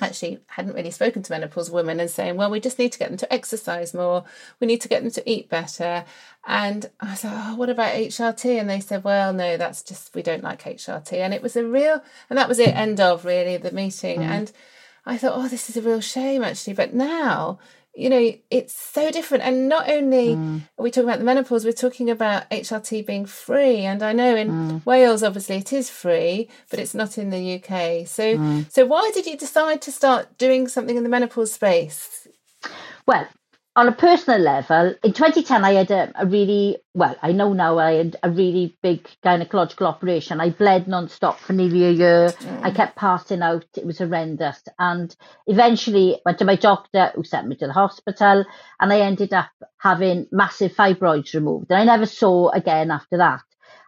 actually 0.00 0.38
hadn't 0.48 0.74
really 0.74 0.90
spoken 0.90 1.22
to 1.22 1.32
menopause 1.32 1.70
women 1.70 1.98
and 2.00 2.10
saying, 2.10 2.36
well, 2.36 2.50
we 2.50 2.60
just 2.60 2.78
need 2.78 2.92
to 2.92 2.98
get 2.98 3.08
them 3.08 3.16
to 3.16 3.32
exercise 3.32 3.94
more. 3.94 4.24
We 4.60 4.66
need 4.66 4.82
to 4.82 4.88
get 4.88 5.02
them 5.02 5.10
to 5.12 5.30
eat 5.30 5.48
better. 5.48 6.04
And 6.46 6.90
I 7.00 7.14
said, 7.14 7.32
oh, 7.34 7.56
what 7.56 7.70
about 7.70 7.94
HRT? 7.94 8.60
And 8.60 8.68
they 8.68 8.80
said, 8.80 9.04
well, 9.04 9.32
no, 9.32 9.56
that's 9.56 9.82
just, 9.82 10.14
we 10.14 10.22
don't 10.22 10.44
like 10.44 10.62
HRT. 10.62 11.14
And 11.14 11.32
it 11.32 11.42
was 11.42 11.56
a 11.56 11.64
real, 11.64 12.02
and 12.28 12.38
that 12.38 12.48
was 12.48 12.58
it, 12.58 12.76
end 12.76 13.00
of 13.00 13.24
really 13.24 13.56
the 13.56 13.72
meeting. 13.72 14.20
Mm. 14.20 14.24
And 14.24 14.52
I 15.06 15.16
thought, 15.16 15.34
oh, 15.36 15.48
this 15.48 15.70
is 15.70 15.76
a 15.76 15.82
real 15.82 16.00
shame 16.00 16.42
actually. 16.42 16.74
But 16.74 16.92
now, 16.92 17.58
you 17.94 18.10
know, 18.10 18.34
it's 18.50 18.74
so 18.74 19.10
different. 19.10 19.44
And 19.44 19.68
not 19.68 19.88
only 19.88 20.34
mm. 20.34 20.60
are 20.78 20.82
we 20.82 20.90
talking 20.90 21.08
about 21.08 21.20
the 21.20 21.24
menopause, 21.24 21.64
we're 21.64 21.72
talking 21.72 22.10
about 22.10 22.48
HRT 22.50 23.06
being 23.06 23.24
free. 23.24 23.80
And 23.80 24.02
I 24.02 24.12
know 24.12 24.36
in 24.36 24.50
mm. 24.50 24.86
Wales, 24.86 25.22
obviously, 25.22 25.56
it 25.56 25.72
is 25.72 25.88
free, 25.88 26.48
but 26.70 26.78
it's 26.78 26.94
not 26.94 27.16
in 27.16 27.30
the 27.30 27.54
UK. 27.54 28.06
So, 28.06 28.36
mm. 28.36 28.70
so 28.70 28.84
why 28.84 29.10
did 29.14 29.26
you 29.26 29.36
decide 29.36 29.80
to 29.82 29.92
start 29.92 30.36
doing 30.36 30.68
something 30.68 30.96
in 30.96 31.04
the 31.04 31.08
menopause 31.08 31.52
space? 31.52 32.28
Well, 33.06 33.28
on 33.76 33.88
a 33.88 33.92
personal 33.92 34.40
level, 34.40 34.94
in 35.04 35.12
2010, 35.12 35.62
I 35.62 35.72
had 35.74 35.90
a, 35.90 36.10
a, 36.14 36.26
really, 36.26 36.78
well, 36.94 37.14
I 37.22 37.32
know 37.32 37.52
now 37.52 37.78
I 37.78 37.92
had 37.92 38.16
a 38.22 38.30
really 38.30 38.74
big 38.82 39.06
gynecological 39.22 39.86
operation. 39.86 40.40
I 40.40 40.48
bled 40.48 40.88
non-stop 40.88 41.38
for 41.38 41.52
nearly 41.52 41.84
a 41.84 41.90
year. 41.90 42.28
Mm. 42.28 42.64
I 42.64 42.70
kept 42.70 42.96
passing 42.96 43.42
out. 43.42 43.66
It 43.76 43.84
was 43.84 43.98
horrendous. 43.98 44.62
And 44.78 45.14
eventually 45.46 46.18
went 46.24 46.38
to 46.38 46.46
my 46.46 46.56
doctor 46.56 47.12
who 47.14 47.22
sent 47.22 47.48
me 47.48 47.56
to 47.56 47.66
the 47.66 47.74
hospital 47.74 48.46
and 48.80 48.92
I 48.92 49.00
ended 49.00 49.34
up 49.34 49.50
having 49.76 50.26
massive 50.32 50.72
fibroids 50.72 51.34
removed. 51.34 51.70
And 51.70 51.78
I 51.78 51.84
never 51.84 52.06
saw 52.06 52.48
again 52.48 52.90
after 52.90 53.18
that. 53.18 53.42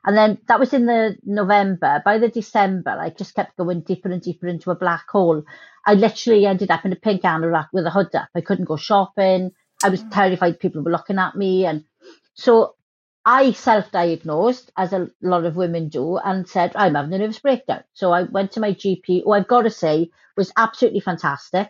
And 0.05 0.17
then 0.17 0.39
that 0.49 0.61
was 0.61 0.75
in 0.75 0.85
the 0.85 1.17
November. 1.25 2.03
By 2.05 2.19
the 2.19 2.29
December, 2.29 2.91
I 2.91 3.09
just 3.09 3.35
kept 3.35 3.57
going 3.57 3.81
deeper 3.81 4.11
and 4.11 4.21
deeper 4.21 4.49
into 4.49 4.71
a 4.71 4.77
black 4.77 5.07
hole. 5.09 5.43
I 5.87 5.95
literally 5.95 6.45
ended 6.45 6.71
up 6.71 6.85
in 6.85 6.93
a 6.93 6.97
pink 6.97 7.23
anorak 7.23 7.69
with 7.73 7.87
a 7.87 7.91
hood 7.91 8.15
up. 8.15 8.29
I 8.35 8.43
couldn't 8.43 8.67
go 8.67 8.77
shopping. 8.77 9.53
I 9.83 9.89
was 9.89 10.03
terrified 10.11 10.61
people 10.61 10.83
were 10.83 10.91
looking 10.91 11.19
at 11.19 11.37
me. 11.37 11.65
And 11.65 11.85
so 12.35 12.75
I 13.25 13.53
self 13.53 13.91
diagnosed, 13.93 14.73
as 14.77 14.93
a 14.93 15.11
lot 15.23 15.45
of 15.45 15.57
women 15.57 15.89
do, 15.89 16.17
and 16.19 16.49
said, 16.49 16.73
I'm 16.75 16.95
having 16.95 17.13
a 17.15 17.19
nervous 17.19 17.39
breakdown. 17.39 17.85
So 17.93 18.13
I 18.13 18.23
went 18.23 18.53
to 18.53 18.61
my 18.61 18.73
GP, 18.73 19.25
who 19.25 19.33
I've 19.33 19.49
got 19.49 19.63
to 19.63 19.71
say 19.71 20.11
was 20.37 20.53
absolutely 20.57 21.01
fantastic. 21.01 21.69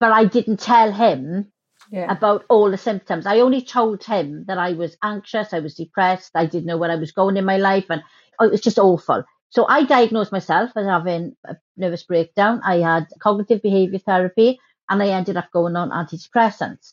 But 0.00 0.12
I 0.12 0.24
didn't 0.24 0.60
tell 0.60 0.92
him 0.92 1.52
yeah. 1.90 2.10
about 2.10 2.44
all 2.48 2.70
the 2.70 2.78
symptoms. 2.78 3.26
I 3.26 3.40
only 3.40 3.62
told 3.62 4.04
him 4.04 4.44
that 4.46 4.58
I 4.58 4.72
was 4.72 4.96
anxious, 5.02 5.52
I 5.52 5.60
was 5.60 5.74
depressed, 5.74 6.32
I 6.34 6.46
didn't 6.46 6.66
know 6.66 6.76
where 6.76 6.90
I 6.90 6.96
was 6.96 7.12
going 7.12 7.36
in 7.36 7.44
my 7.44 7.56
life, 7.56 7.86
and 7.90 8.02
oh, 8.38 8.46
it 8.46 8.50
was 8.50 8.60
just 8.60 8.78
awful. 8.78 9.24
So 9.50 9.66
I 9.66 9.84
diagnosed 9.84 10.32
myself 10.32 10.70
as 10.76 10.86
having 10.86 11.34
a 11.46 11.56
nervous 11.76 12.02
breakdown. 12.02 12.60
I 12.64 12.76
had 12.76 13.06
cognitive 13.20 13.62
behavior 13.62 13.98
therapy, 13.98 14.60
and 14.90 15.02
I 15.02 15.08
ended 15.08 15.36
up 15.36 15.50
going 15.52 15.76
on 15.76 15.90
antidepressants. 15.90 16.92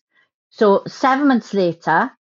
So 0.56 0.84
seven 0.88 1.28
months 1.28 1.54
later, 1.54 2.12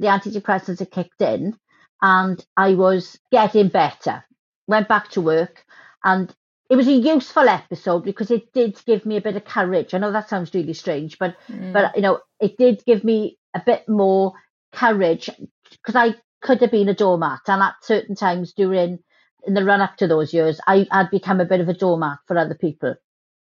the 0.00 0.08
antidepressants 0.08 0.80
had 0.80 0.90
kicked 0.90 1.20
in 1.20 1.56
and 2.02 2.44
I 2.56 2.74
was 2.74 3.16
getting 3.30 3.68
better. 3.68 4.24
Went 4.66 4.88
back 4.88 5.10
to 5.10 5.20
work 5.20 5.64
and 6.02 6.34
it 6.68 6.74
was 6.74 6.88
a 6.88 6.92
useful 6.92 7.48
episode 7.48 8.02
because 8.04 8.32
it 8.32 8.52
did 8.52 8.82
give 8.84 9.06
me 9.06 9.16
a 9.16 9.20
bit 9.20 9.36
of 9.36 9.44
courage. 9.44 9.94
I 9.94 9.98
know 9.98 10.10
that 10.10 10.28
sounds 10.28 10.52
really 10.52 10.72
strange, 10.72 11.18
but 11.20 11.36
mm. 11.48 11.72
but 11.72 11.94
you 11.94 12.02
know, 12.02 12.18
it 12.40 12.56
did 12.58 12.82
give 12.84 13.04
me 13.04 13.38
a 13.54 13.62
bit 13.64 13.88
more 13.88 14.32
courage 14.72 15.30
because 15.70 15.94
I 15.94 16.16
could 16.42 16.62
have 16.62 16.72
been 16.72 16.88
a 16.88 16.94
doormat 16.94 17.42
and 17.46 17.62
at 17.62 17.74
certain 17.82 18.16
times 18.16 18.54
during 18.54 18.98
in 19.46 19.54
the 19.54 19.64
run 19.64 19.80
up 19.80 19.96
to 19.98 20.08
those 20.08 20.34
years, 20.34 20.60
I 20.66 20.88
had 20.90 21.10
become 21.12 21.40
a 21.40 21.44
bit 21.44 21.60
of 21.60 21.68
a 21.68 21.74
doormat 21.74 22.18
for 22.26 22.36
other 22.36 22.56
people. 22.56 22.96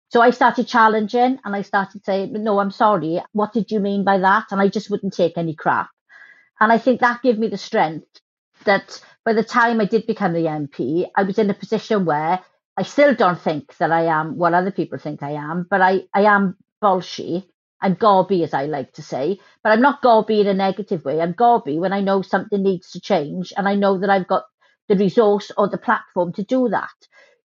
So 0.09 0.21
I 0.21 0.31
started 0.31 0.67
challenging 0.67 1.39
and 1.43 1.55
I 1.55 1.61
started 1.61 2.03
saying, 2.03 2.33
no, 2.33 2.59
I'm 2.59 2.71
sorry. 2.71 3.21
What 3.33 3.53
did 3.53 3.71
you 3.71 3.79
mean 3.79 4.03
by 4.03 4.17
that? 4.19 4.47
And 4.51 4.59
I 4.61 4.67
just 4.67 4.89
wouldn't 4.89 5.13
take 5.13 5.37
any 5.37 5.55
crap. 5.55 5.89
And 6.59 6.71
I 6.71 6.77
think 6.77 7.01
that 7.01 7.21
gave 7.21 7.39
me 7.39 7.47
the 7.47 7.57
strength 7.57 8.07
that 8.65 9.01
by 9.23 9.33
the 9.33 9.43
time 9.43 9.79
I 9.79 9.85
did 9.85 10.07
become 10.07 10.33
the 10.33 10.45
MP, 10.45 11.07
I 11.15 11.23
was 11.23 11.37
in 11.37 11.49
a 11.49 11.53
position 11.53 12.05
where 12.05 12.39
I 12.75 12.83
still 12.83 13.13
don't 13.15 13.39
think 13.39 13.77
that 13.77 13.91
I 13.91 14.05
am 14.05 14.37
what 14.37 14.53
other 14.53 14.71
people 14.71 14.97
think 14.97 15.21
I 15.23 15.31
am, 15.31 15.67
but 15.69 15.81
I, 15.81 16.05
I 16.13 16.23
am 16.23 16.57
bolshy. 16.81 17.45
I'm 17.81 17.93
gobby, 17.93 18.43
as 18.43 18.53
I 18.53 18.65
like 18.65 18.93
to 18.93 19.01
say, 19.01 19.39
but 19.63 19.71
I'm 19.71 19.81
not 19.81 20.01
gobby 20.01 20.41
in 20.41 20.47
a 20.47 20.53
negative 20.53 21.05
way. 21.05 21.21
I'm 21.21 21.33
gobby 21.33 21.79
when 21.79 21.93
I 21.93 22.01
know 22.01 22.21
something 22.21 22.61
needs 22.61 22.91
to 22.91 22.99
change 22.99 23.53
and 23.55 23.69
I 23.69 23.75
know 23.75 23.99
that 23.99 24.09
I've 24.09 24.27
got 24.27 24.45
the 24.89 24.97
resource 24.97 25.51
or 25.57 25.69
the 25.69 25.77
platform 25.77 26.33
to 26.33 26.43
do 26.43 26.69
that. 26.69 26.89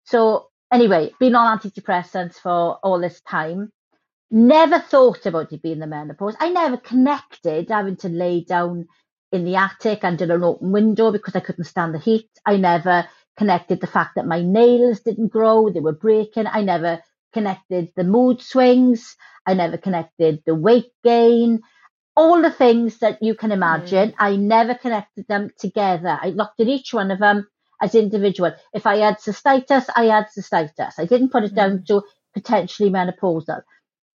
So 0.06 0.48
anyway, 0.74 1.12
been 1.20 1.36
on 1.36 1.58
antidepressants 1.58 2.36
for 2.36 2.80
all 2.84 3.00
this 3.00 3.22
time. 3.22 3.72
Never 4.32 4.80
thought 4.80 5.26
about 5.26 5.54
it 5.54 5.62
being 5.62 5.80
the 5.80 5.88
menopause. 5.88 6.36
I 6.40 6.50
never 6.50 6.78
connected 6.78 7.70
having 7.70 7.98
to 7.98 8.10
lay 8.10 8.44
down 8.44 8.88
in 9.32 9.46
the 9.46 9.56
attic 9.56 10.04
under 10.04 10.26
an 10.26 10.44
open 10.44 10.72
window 10.72 11.12
because 11.12 11.36
I 11.36 11.40
couldn't 11.40 11.66
stand 11.66 11.94
the 11.94 12.00
heat. 12.00 12.30
I 12.46 12.58
never 12.58 13.08
connected 13.38 13.80
the 13.80 13.88
fact 13.88 14.16
that 14.16 14.28
my 14.28 14.42
nails 14.42 15.02
didn't 15.02 15.30
grow, 15.30 15.70
they 15.70 15.80
were 15.80 15.94
breaking. 15.94 16.48
I 16.48 16.64
never 16.64 17.02
connected 17.32 17.92
the 17.96 18.04
mood 18.04 18.42
swings. 18.42 19.16
I 19.46 19.54
never 19.54 19.78
connected 19.78 20.42
the 20.46 20.56
weight 20.56 20.92
gain. 21.04 21.62
All 22.16 22.42
the 22.42 22.52
things 22.52 23.00
that 23.00 23.22
you 23.24 23.34
can 23.34 23.52
imagine, 23.52 24.10
mm. 24.10 24.16
I 24.20 24.36
never 24.36 24.76
connected 24.76 25.28
them 25.28 25.50
together. 25.58 26.20
I 26.22 26.30
looked 26.30 26.60
at 26.60 26.68
each 26.68 26.94
one 26.94 27.10
of 27.10 27.20
them 27.20 27.48
as 27.84 27.94
individual. 27.94 28.54
If 28.74 28.88
I 28.88 28.98
had 28.98 29.18
cystitis, 29.18 29.88
I 29.96 30.06
had 30.06 30.28
cystitis. 30.36 30.94
I 30.98 31.06
didn't 31.06 31.30
put 31.30 31.44
it 31.44 31.54
down 31.54 31.80
mm. 31.80 31.86
to 31.88 32.04
potentially 32.34 32.90
menopausal. 32.90 33.62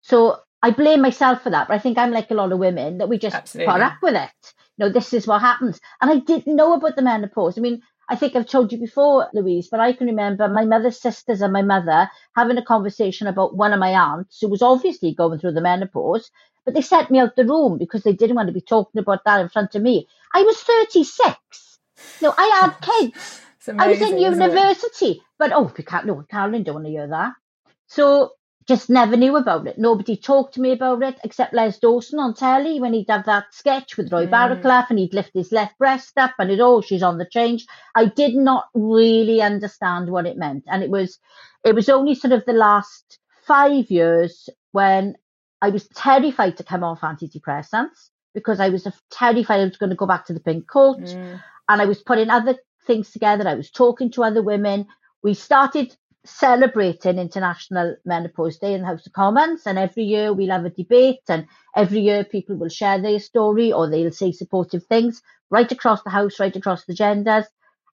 So 0.02 0.38
I 0.64 0.72
blame 0.72 1.02
myself 1.02 1.44
for 1.44 1.50
that, 1.50 1.68
but 1.68 1.76
I 1.76 1.80
think 1.80 1.98
I'm 1.98 2.12
like 2.12 2.32
a 2.32 2.34
lot 2.34 2.52
of 2.52 2.60
women 2.60 2.98
that 3.00 3.10
we 3.10 3.20
just 3.20 3.36
Absolutely. 3.36 3.72
put 3.72 3.82
up 3.82 3.98
with 4.02 4.16
it. 4.16 4.54
You 4.78 4.86
know, 4.86 4.90
this 4.90 5.14
is 5.14 5.28
what 5.28 5.42
happens. 5.42 5.80
And 6.02 6.10
I 6.10 6.20
didn't 6.20 6.56
know 6.56 6.74
about 6.74 6.96
the 6.96 7.02
menopause. 7.02 7.58
I 7.58 7.62
mean, 7.62 7.82
I 8.10 8.16
think 8.16 8.36
I've 8.36 8.48
told 8.48 8.72
you 8.72 8.78
before, 8.78 9.28
Louise, 9.34 9.68
but 9.70 9.82
I 9.82 9.92
can 9.92 10.08
remember 10.08 10.48
my 10.48 10.64
mother's 10.64 11.02
sisters 11.02 11.42
and 11.42 11.52
my 11.52 11.62
mother 11.62 12.10
having 12.38 12.58
a 12.58 12.64
conversation 12.64 13.28
about 13.28 13.58
one 13.58 13.74
of 13.74 13.80
my 13.80 13.92
aunts 13.92 14.40
who 14.40 14.48
was 14.48 14.62
obviously 14.62 15.14
going 15.14 15.40
through 15.40 15.52
the 15.52 15.62
menopause, 15.62 16.32
but 16.64 16.74
they 16.74 16.82
sent 16.82 17.12
me 17.12 17.20
out 17.20 17.36
the 17.36 17.46
room 17.46 17.78
because 17.78 18.04
they 18.04 18.14
didn't 18.14 18.38
want 18.38 18.48
to 18.48 18.54
be 18.54 18.62
talking 18.62 19.00
about 19.00 19.26
that 19.26 19.42
in 19.42 19.50
front 19.50 19.76
of 19.76 19.82
me. 19.82 20.08
I 20.34 20.44
was 20.44 20.58
36. 20.62 21.80
No, 22.22 22.34
I 22.38 22.62
had 22.62 23.12
kids. 23.12 23.42
Amazing, 23.68 23.80
I 23.80 23.88
was 23.88 24.02
in 24.02 24.18
university, 24.20 25.22
but 25.38 25.52
oh, 25.54 25.72
we 25.78 25.84
can't. 25.84 26.06
No, 26.06 26.24
Carolyn 26.30 26.64
don't 26.64 26.76
want 26.76 26.86
to 26.86 26.92
hear 26.92 27.08
that. 27.08 27.34
So 27.88 28.32
just 28.68 28.90
never 28.90 29.16
knew 29.16 29.36
about 29.38 29.66
it. 29.66 29.78
Nobody 29.78 30.18
talked 30.18 30.56
to 30.56 30.62
me 30.62 30.74
about 30.74 31.02
it 31.02 31.18
except 31.24 31.54
Les 31.54 31.80
Dawson 31.80 32.20
on 32.20 32.34
telly 32.34 32.82
when 32.82 32.94
he'd 32.94 33.10
have 33.10 33.26
that 33.26 33.46
sketch 33.54 33.96
with 33.96 34.12
Roy 34.12 34.28
mm. 34.28 34.32
Barraclough 34.32 34.90
and 34.90 35.00
he'd 35.00 35.14
lift 35.14 35.32
his 35.34 35.54
left 35.54 35.78
breast 35.78 36.18
up 36.18 36.34
and 36.38 36.52
it 36.52 36.60
oh 36.60 36.82
she's 36.82 37.04
on 37.04 37.18
the 37.18 37.26
change. 37.26 37.66
I 37.96 38.06
did 38.06 38.36
not 38.36 38.66
really 38.74 39.42
understand 39.42 40.10
what 40.10 40.26
it 40.26 40.38
meant, 40.38 40.66
and 40.68 40.84
it 40.84 40.90
was 40.90 41.18
it 41.64 41.76
was 41.76 41.90
only 41.90 42.16
sort 42.16 42.34
of 42.34 42.46
the 42.46 42.54
last 42.54 43.20
five 43.46 43.90
years 43.90 44.50
when 44.72 45.16
I 45.62 45.70
was 45.70 45.88
terrified 45.90 46.58
to 46.58 46.64
come 46.64 46.84
off 46.84 47.02
antidepressants 47.02 48.10
because 48.34 48.60
I 48.60 48.70
was 48.70 48.88
terrified 49.10 49.62
I 49.62 49.66
was 49.66 49.78
going 49.78 49.90
to 49.90 49.96
go 49.96 50.06
back 50.06 50.26
to 50.26 50.34
the 50.34 50.40
pink 50.40 50.70
coat. 50.70 51.00
Mm. 51.00 51.42
And 51.70 51.82
I 51.82 51.86
was 51.86 52.02
putting 52.02 52.30
other 52.30 52.56
things 52.88 53.12
together. 53.12 53.48
I 53.48 53.56
was 53.56 53.70
talking 53.70 54.10
to 54.12 54.24
other 54.24 54.42
women. 54.42 54.88
We 55.22 55.34
started 55.34 55.96
celebrating 56.26 57.20
International 57.20 57.96
Menopause 58.06 58.58
Day 58.58 58.74
in 58.74 58.82
the 58.82 58.88
House 58.88 59.06
of 59.06 59.14
Commons, 59.14 59.64
and 59.66 59.78
every 59.78 60.04
year 60.04 60.34
we'll 60.34 60.52
have 60.52 60.66
a 60.66 60.70
debate, 60.70 61.22
and 61.30 61.46
every 61.76 62.00
year 62.00 62.24
people 62.24 62.56
will 62.56 62.70
share 62.70 63.00
their 63.02 63.20
story 63.20 63.72
or 63.72 63.90
they'll 63.90 64.12
say 64.12 64.32
supportive 64.32 64.86
things 64.86 65.22
right 65.50 65.72
across 65.72 66.04
the 66.04 66.10
House, 66.10 66.40
right 66.40 66.56
across 66.56 66.86
the 66.86 66.94
genders, 66.94 67.46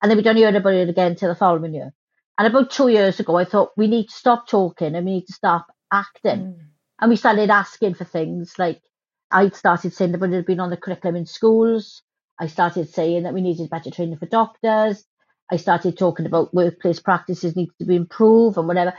and 0.02 0.10
then 0.10 0.16
we 0.16 0.22
don't 0.22 0.36
hear 0.36 0.54
about 0.54 0.74
it 0.74 0.88
again 0.88 1.12
until 1.12 1.28
the 1.28 1.34
following 1.34 1.74
year. 1.74 1.92
And 2.36 2.48
about 2.48 2.70
two 2.70 2.88
years 2.88 3.20
ago, 3.20 3.36
I 3.36 3.44
thought 3.44 3.72
we 3.76 3.86
need 3.86 4.08
to 4.08 4.14
stop 4.14 4.48
talking 4.48 4.94
and 4.94 5.06
we 5.06 5.12
need 5.12 5.26
to 5.28 5.32
stop 5.32 5.66
acting. 5.92 6.40
Mm. 6.40 6.58
And 7.00 7.10
we 7.10 7.16
started 7.16 7.50
asking 7.50 7.94
for 7.94 8.04
things 8.04 8.58
like 8.58 8.82
I 9.30 9.48
started 9.50 9.92
saying 9.92 10.12
that 10.12 10.22
it 10.22 10.32
had 10.32 10.46
been 10.46 10.60
on 10.60 10.70
the 10.70 10.76
curriculum 10.76 11.16
in 11.16 11.26
schools. 11.26 12.02
I 12.38 12.48
started 12.48 12.88
saying 12.88 13.22
that 13.24 13.34
we 13.34 13.40
needed 13.40 13.70
better 13.70 13.90
training 13.90 14.18
for 14.18 14.26
doctors. 14.26 15.04
I 15.50 15.56
started 15.56 15.98
talking 15.98 16.26
about 16.26 16.54
workplace 16.54 17.00
practices 17.00 17.54
need 17.54 17.70
to 17.78 17.84
be 17.84 17.96
improved 17.96 18.56
and 18.56 18.66
whatever, 18.66 18.94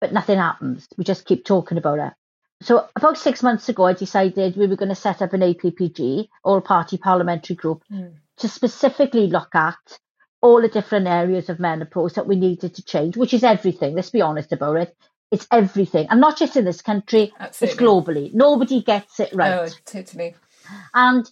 but 0.00 0.12
nothing 0.12 0.38
happens. 0.38 0.88
We 0.96 1.04
just 1.04 1.26
keep 1.26 1.44
talking 1.44 1.78
about 1.78 1.98
it. 1.98 2.12
So 2.62 2.88
about 2.94 3.18
six 3.18 3.42
months 3.42 3.68
ago, 3.68 3.86
I 3.86 3.94
decided 3.94 4.56
we 4.56 4.66
were 4.66 4.76
going 4.76 4.90
to 4.90 4.94
set 4.94 5.22
up 5.22 5.32
an 5.32 5.40
APPG, 5.40 6.28
all 6.44 6.60
party 6.60 6.98
parliamentary 6.98 7.56
group, 7.56 7.82
mm. 7.90 8.12
to 8.38 8.48
specifically 8.48 9.26
look 9.28 9.54
at 9.54 9.78
all 10.42 10.60
the 10.60 10.68
different 10.68 11.06
areas 11.06 11.48
of 11.48 11.58
menopause 11.58 12.14
that 12.14 12.26
we 12.26 12.36
needed 12.36 12.74
to 12.74 12.82
change, 12.82 13.16
which 13.16 13.34
is 13.34 13.44
everything. 13.44 13.94
Let's 13.94 14.10
be 14.10 14.20
honest 14.20 14.52
about 14.52 14.76
it. 14.76 14.96
It's 15.30 15.46
everything. 15.52 16.06
And 16.10 16.20
not 16.20 16.38
just 16.38 16.56
in 16.56 16.64
this 16.64 16.82
country, 16.82 17.32
Absolutely. 17.38 17.72
it's 17.72 17.82
globally. 17.82 18.34
Nobody 18.34 18.82
gets 18.82 19.20
it 19.20 19.32
right. 19.32 19.70
Oh, 19.70 19.74
totally. 19.84 20.34
And 20.92 21.30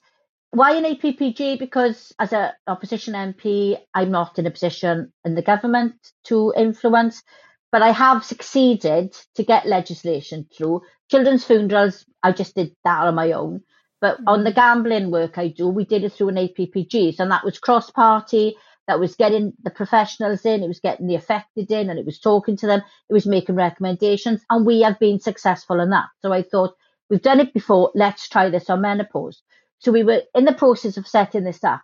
why 0.51 0.77
an 0.77 0.85
APPG? 0.85 1.59
Because 1.59 2.13
as 2.19 2.33
an 2.33 2.53
opposition 2.67 3.15
MP, 3.15 3.79
I'm 3.95 4.11
not 4.11 4.39
in 4.39 4.47
a 4.47 4.51
position 4.51 5.13
in 5.25 5.35
the 5.35 5.43
government 5.43 5.95
to 6.25 6.53
influence, 6.57 7.23
but 7.71 7.83
I 7.83 7.91
have 7.91 8.25
succeeded 8.25 9.15
to 9.35 9.45
get 9.45 9.67
legislation 9.67 10.47
through. 10.57 10.83
Children's 11.11 11.45
funerals, 11.45 12.07
I 12.23 12.33
just 12.33 12.55
did 12.55 12.75
that 12.85 13.07
on 13.07 13.15
my 13.15 13.33
own. 13.33 13.63
But 14.01 14.17
mm-hmm. 14.17 14.29
on 14.29 14.45
the 14.45 14.53
gambling 14.53 15.11
work 15.11 15.39
I 15.39 15.49
do, 15.49 15.69
we 15.69 15.85
did 15.85 16.05
it 16.05 16.13
through 16.13 16.31
an 16.31 16.37
APPG. 16.37 17.19
And 17.19 17.31
that 17.31 17.45
was 17.45 17.59
cross 17.59 17.91
party, 17.91 18.57
that 18.87 19.01
was 19.01 19.17
getting 19.17 19.53
the 19.63 19.71
professionals 19.71 20.47
in, 20.47 20.63
it 20.63 20.69
was 20.69 20.81
getting 20.81 21.09
the 21.09 21.15
affected 21.15 21.71
in, 21.71 21.91
and 21.91 21.99
it 21.99 22.07
was 22.07 22.19
talking 22.19 22.57
to 22.57 22.67
them, 22.67 22.81
it 23.11 23.13
was 23.13 23.27
making 23.27 23.55
recommendations. 23.55 24.41
And 24.49 24.65
we 24.65 24.81
have 24.81 24.99
been 24.99 25.21
successful 25.21 25.81
in 25.81 25.91
that. 25.91 26.07
So 26.23 26.33
I 26.33 26.43
thought, 26.43 26.75
we've 27.11 27.21
done 27.21 27.41
it 27.41 27.53
before, 27.53 27.93
let's 27.95 28.29
try 28.29 28.49
this 28.49 28.71
on 28.71 28.81
menopause. 28.81 29.43
So 29.79 29.93
we 29.93 30.03
were 30.03 30.23
in 30.35 30.45
the 30.45 30.53
process 30.53 30.97
of 30.97 31.07
setting 31.07 31.45
this 31.45 31.63
up 31.65 31.83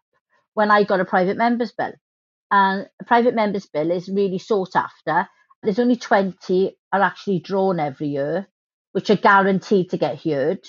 when 0.55 0.71
I 0.71 0.85
got 0.85 1.01
a 1.01 1.05
private 1.05 1.37
members 1.37 1.73
bill. 1.73 1.93
And 2.51 2.89
a 3.01 3.05
private 3.05 3.35
members 3.35 3.67
bill 3.67 3.91
is 3.91 4.09
really 4.09 4.39
sought 4.39 4.77
after. 4.77 5.29
There's 5.63 5.79
only 5.79 5.97
20 5.97 6.77
are 6.93 7.03
actually 7.03 7.41
drawn 7.41 7.81
every 7.81 8.09
year, 8.09 8.47
which 8.93 9.11
are 9.11 9.17
guaranteed 9.17 9.91
to 9.91 9.99
get 9.99 10.23
heard. 10.23 10.61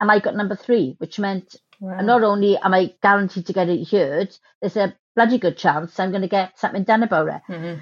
And 0.00 0.10
I 0.10 0.20
got 0.20 0.36
number 0.36 0.56
three, 0.56 0.94
which 0.98 1.18
meant 1.18 1.56
wow. 1.80 2.00
not 2.00 2.22
only 2.22 2.56
am 2.58 2.74
I 2.74 2.94
guaranteed 3.02 3.46
to 3.46 3.52
get 3.52 3.68
it 3.68 3.88
heard, 3.88 4.36
there's 4.60 4.76
a 4.76 4.94
bloody 5.16 5.38
good 5.38 5.56
chance 5.56 5.98
I'm 5.98 6.10
going 6.10 6.22
to 6.22 6.28
get 6.28 6.58
something 6.58 6.84
done 6.84 7.02
about 7.02 7.28
it. 7.28 7.42
Mm-hmm. 7.48 7.80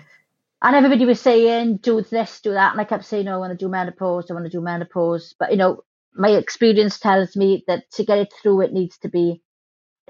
And 0.65 0.77
everybody 0.77 1.05
was 1.05 1.21
saying, 1.21 1.79
do 1.79 2.01
this, 2.03 2.41
do 2.41 2.53
that. 2.53 2.73
And 2.73 2.81
I 2.81 2.85
kept 2.85 3.05
saying, 3.05 3.25
no, 3.25 3.35
I 3.35 3.39
want 3.39 3.59
to 3.59 3.63
do 3.63 3.69
menopause, 3.69 4.31
I 4.31 4.35
want 4.35 4.47
to 4.47 4.51
do 4.51 4.61
menopause. 4.61 5.35
But, 5.39 5.51
you 5.51 5.57
know, 5.57 5.83
my 6.15 6.31
experience 6.31 6.99
tells 6.99 7.37
me 7.37 7.65
that 7.67 7.91
to 7.93 8.05
get 8.05 8.19
it 8.19 8.33
through, 8.43 8.63
it 8.63 8.73
needs 8.73 8.99
to 8.99 9.09
be 9.09 9.43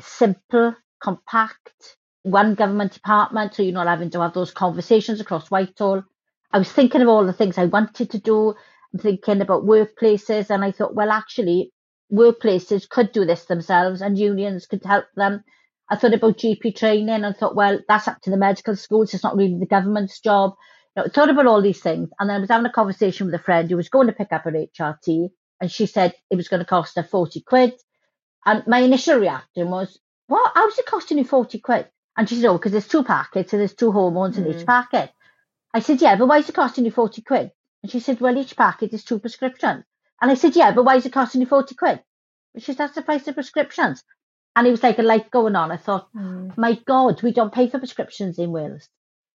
simple, 0.01 0.75
compact, 1.03 1.97
one 2.23 2.55
government 2.55 2.93
department, 2.93 3.55
so 3.55 3.63
you're 3.63 3.73
not 3.73 3.87
having 3.87 4.11
to 4.11 4.21
have 4.21 4.35
those 4.35 4.51
conversations 4.53 5.21
across 5.21 5.51
Whitehall. 5.51 6.05
I 6.53 6.59
was 6.59 6.71
thinking 6.71 7.03
of 7.03 7.09
all 7.09 7.25
the 7.25 7.33
things 7.33 7.59
I 7.59 7.67
wanted 7.67 8.11
to 8.11 8.19
do. 8.19 8.55
I'm 8.93 9.01
thinking 9.01 9.41
about 9.41 9.65
workplaces, 9.65 10.51
and 10.51 10.65
I 10.65 10.73
thought, 10.73 10.95
well, 10.95 11.11
actually, 11.11 11.73
workplaces 12.13 12.89
could 12.89 13.13
do 13.13 13.25
this 13.25 13.47
themselves, 13.47 14.03
and 14.03 14.19
unions 14.19 14.67
could 14.67 14.85
help 14.85 15.07
them. 15.17 15.45
I 15.91 15.97
thought 15.97 16.15
about 16.15 16.39
GP 16.39 16.77
training, 16.77 17.25
and 17.25 17.37
thought, 17.37 17.57
well, 17.57 17.81
that's 17.89 18.09
up 18.09 18.21
to 18.23 18.31
the 18.31 18.37
medical 18.37 18.77
schools. 18.77 19.15
It's 19.15 19.25
not 19.25 19.37
really 19.37 19.59
the 19.59 19.67
government's 19.67 20.21
job. 20.21 20.53
You 20.97 21.03
know, 21.03 21.07
I 21.07 21.09
thought 21.11 21.31
about 21.31 21.47
all 21.47 21.63
these 21.63 21.81
things, 21.81 22.11
and 22.19 22.29
then 22.29 22.37
I 22.37 22.41
was 22.41 22.51
having 22.51 22.67
a 22.67 22.73
conversation 22.73 23.27
with 23.27 23.35
a 23.35 23.43
friend 23.43 23.71
who 23.71 23.77
was 23.77 23.89
going 23.89 24.09
to 24.09 24.13
pick 24.13 24.33
up 24.33 24.47
an 24.47 24.55
HRT, 24.79 25.31
and 25.63 25.71
she 25.71 25.87
said 25.87 26.13
it 26.29 26.35
was 26.35 26.49
going 26.49 26.59
to 26.59 26.67
cost 26.67 26.97
her 26.97 27.05
40 27.05 27.41
quid. 27.43 27.73
And 28.45 28.67
my 28.67 28.81
initial 28.81 29.21
reaction 29.21 29.71
was, 29.71 29.97
what? 30.27 30.51
How's 30.57 30.77
it 30.77 30.87
costing 30.87 31.19
you 31.19 31.25
40 31.25 31.61
quid? 31.61 31.89
And 32.17 32.29
she 32.29 32.35
said, 32.35 32.47
oh, 32.47 32.55
because 32.59 32.73
there's 32.73 32.89
two 32.89 33.05
packets 33.05 33.53
and 33.53 33.61
there's 33.61 33.77
two 33.77 33.93
hormones 33.93 34.37
mm-hmm. 34.37 34.51
in 34.51 34.57
each 34.57 34.65
mm. 34.65 34.67
packet. 34.67 35.13
I 35.73 35.79
said, 35.79 36.03
yeah, 36.03 36.17
but 36.17 36.27
why 36.27 36.39
is 36.39 36.49
it 36.49 36.57
costing 36.57 36.85
you 36.85 36.91
40 36.91 37.23
quid? 37.23 37.53
And 37.83 37.93
she 37.93 38.01
said, 38.01 38.21
well, 38.21 38.37
each 38.37 38.57
packet 38.57 38.93
is 38.93 39.05
two 39.05 39.21
prescriptions. 39.21 39.85
And 40.21 40.33
I 40.33 40.35
said, 40.35 40.57
yeah, 40.57 40.73
but 40.73 40.85
why 40.85 40.97
is 40.97 41.07
it 41.07 41.13
costing 41.13 41.41
you 41.41 41.47
40 41.47 41.77
quid? 41.77 42.03
And 42.55 42.63
she 42.63 42.73
said, 42.73 42.79
that's 42.79 42.97
the 42.97 43.03
price 43.03 43.29
of 43.29 43.35
prescriptions. 43.35 44.03
And 44.57 44.67
it 44.67 44.73
was 44.73 44.83
like 44.83 44.99
a 44.99 45.03
light 45.03 45.31
going 45.31 45.55
on. 45.55 45.71
I 45.71 45.77
thought, 45.77 46.13
mm. 46.13 46.59
my 46.59 46.75
God, 46.87 47.23
we 47.23 47.33
don't 47.33 47.55
pay 47.55 47.69
for 47.69 47.79
prescriptions 47.79 48.37
in 48.41 48.51
Wales. 48.51 48.89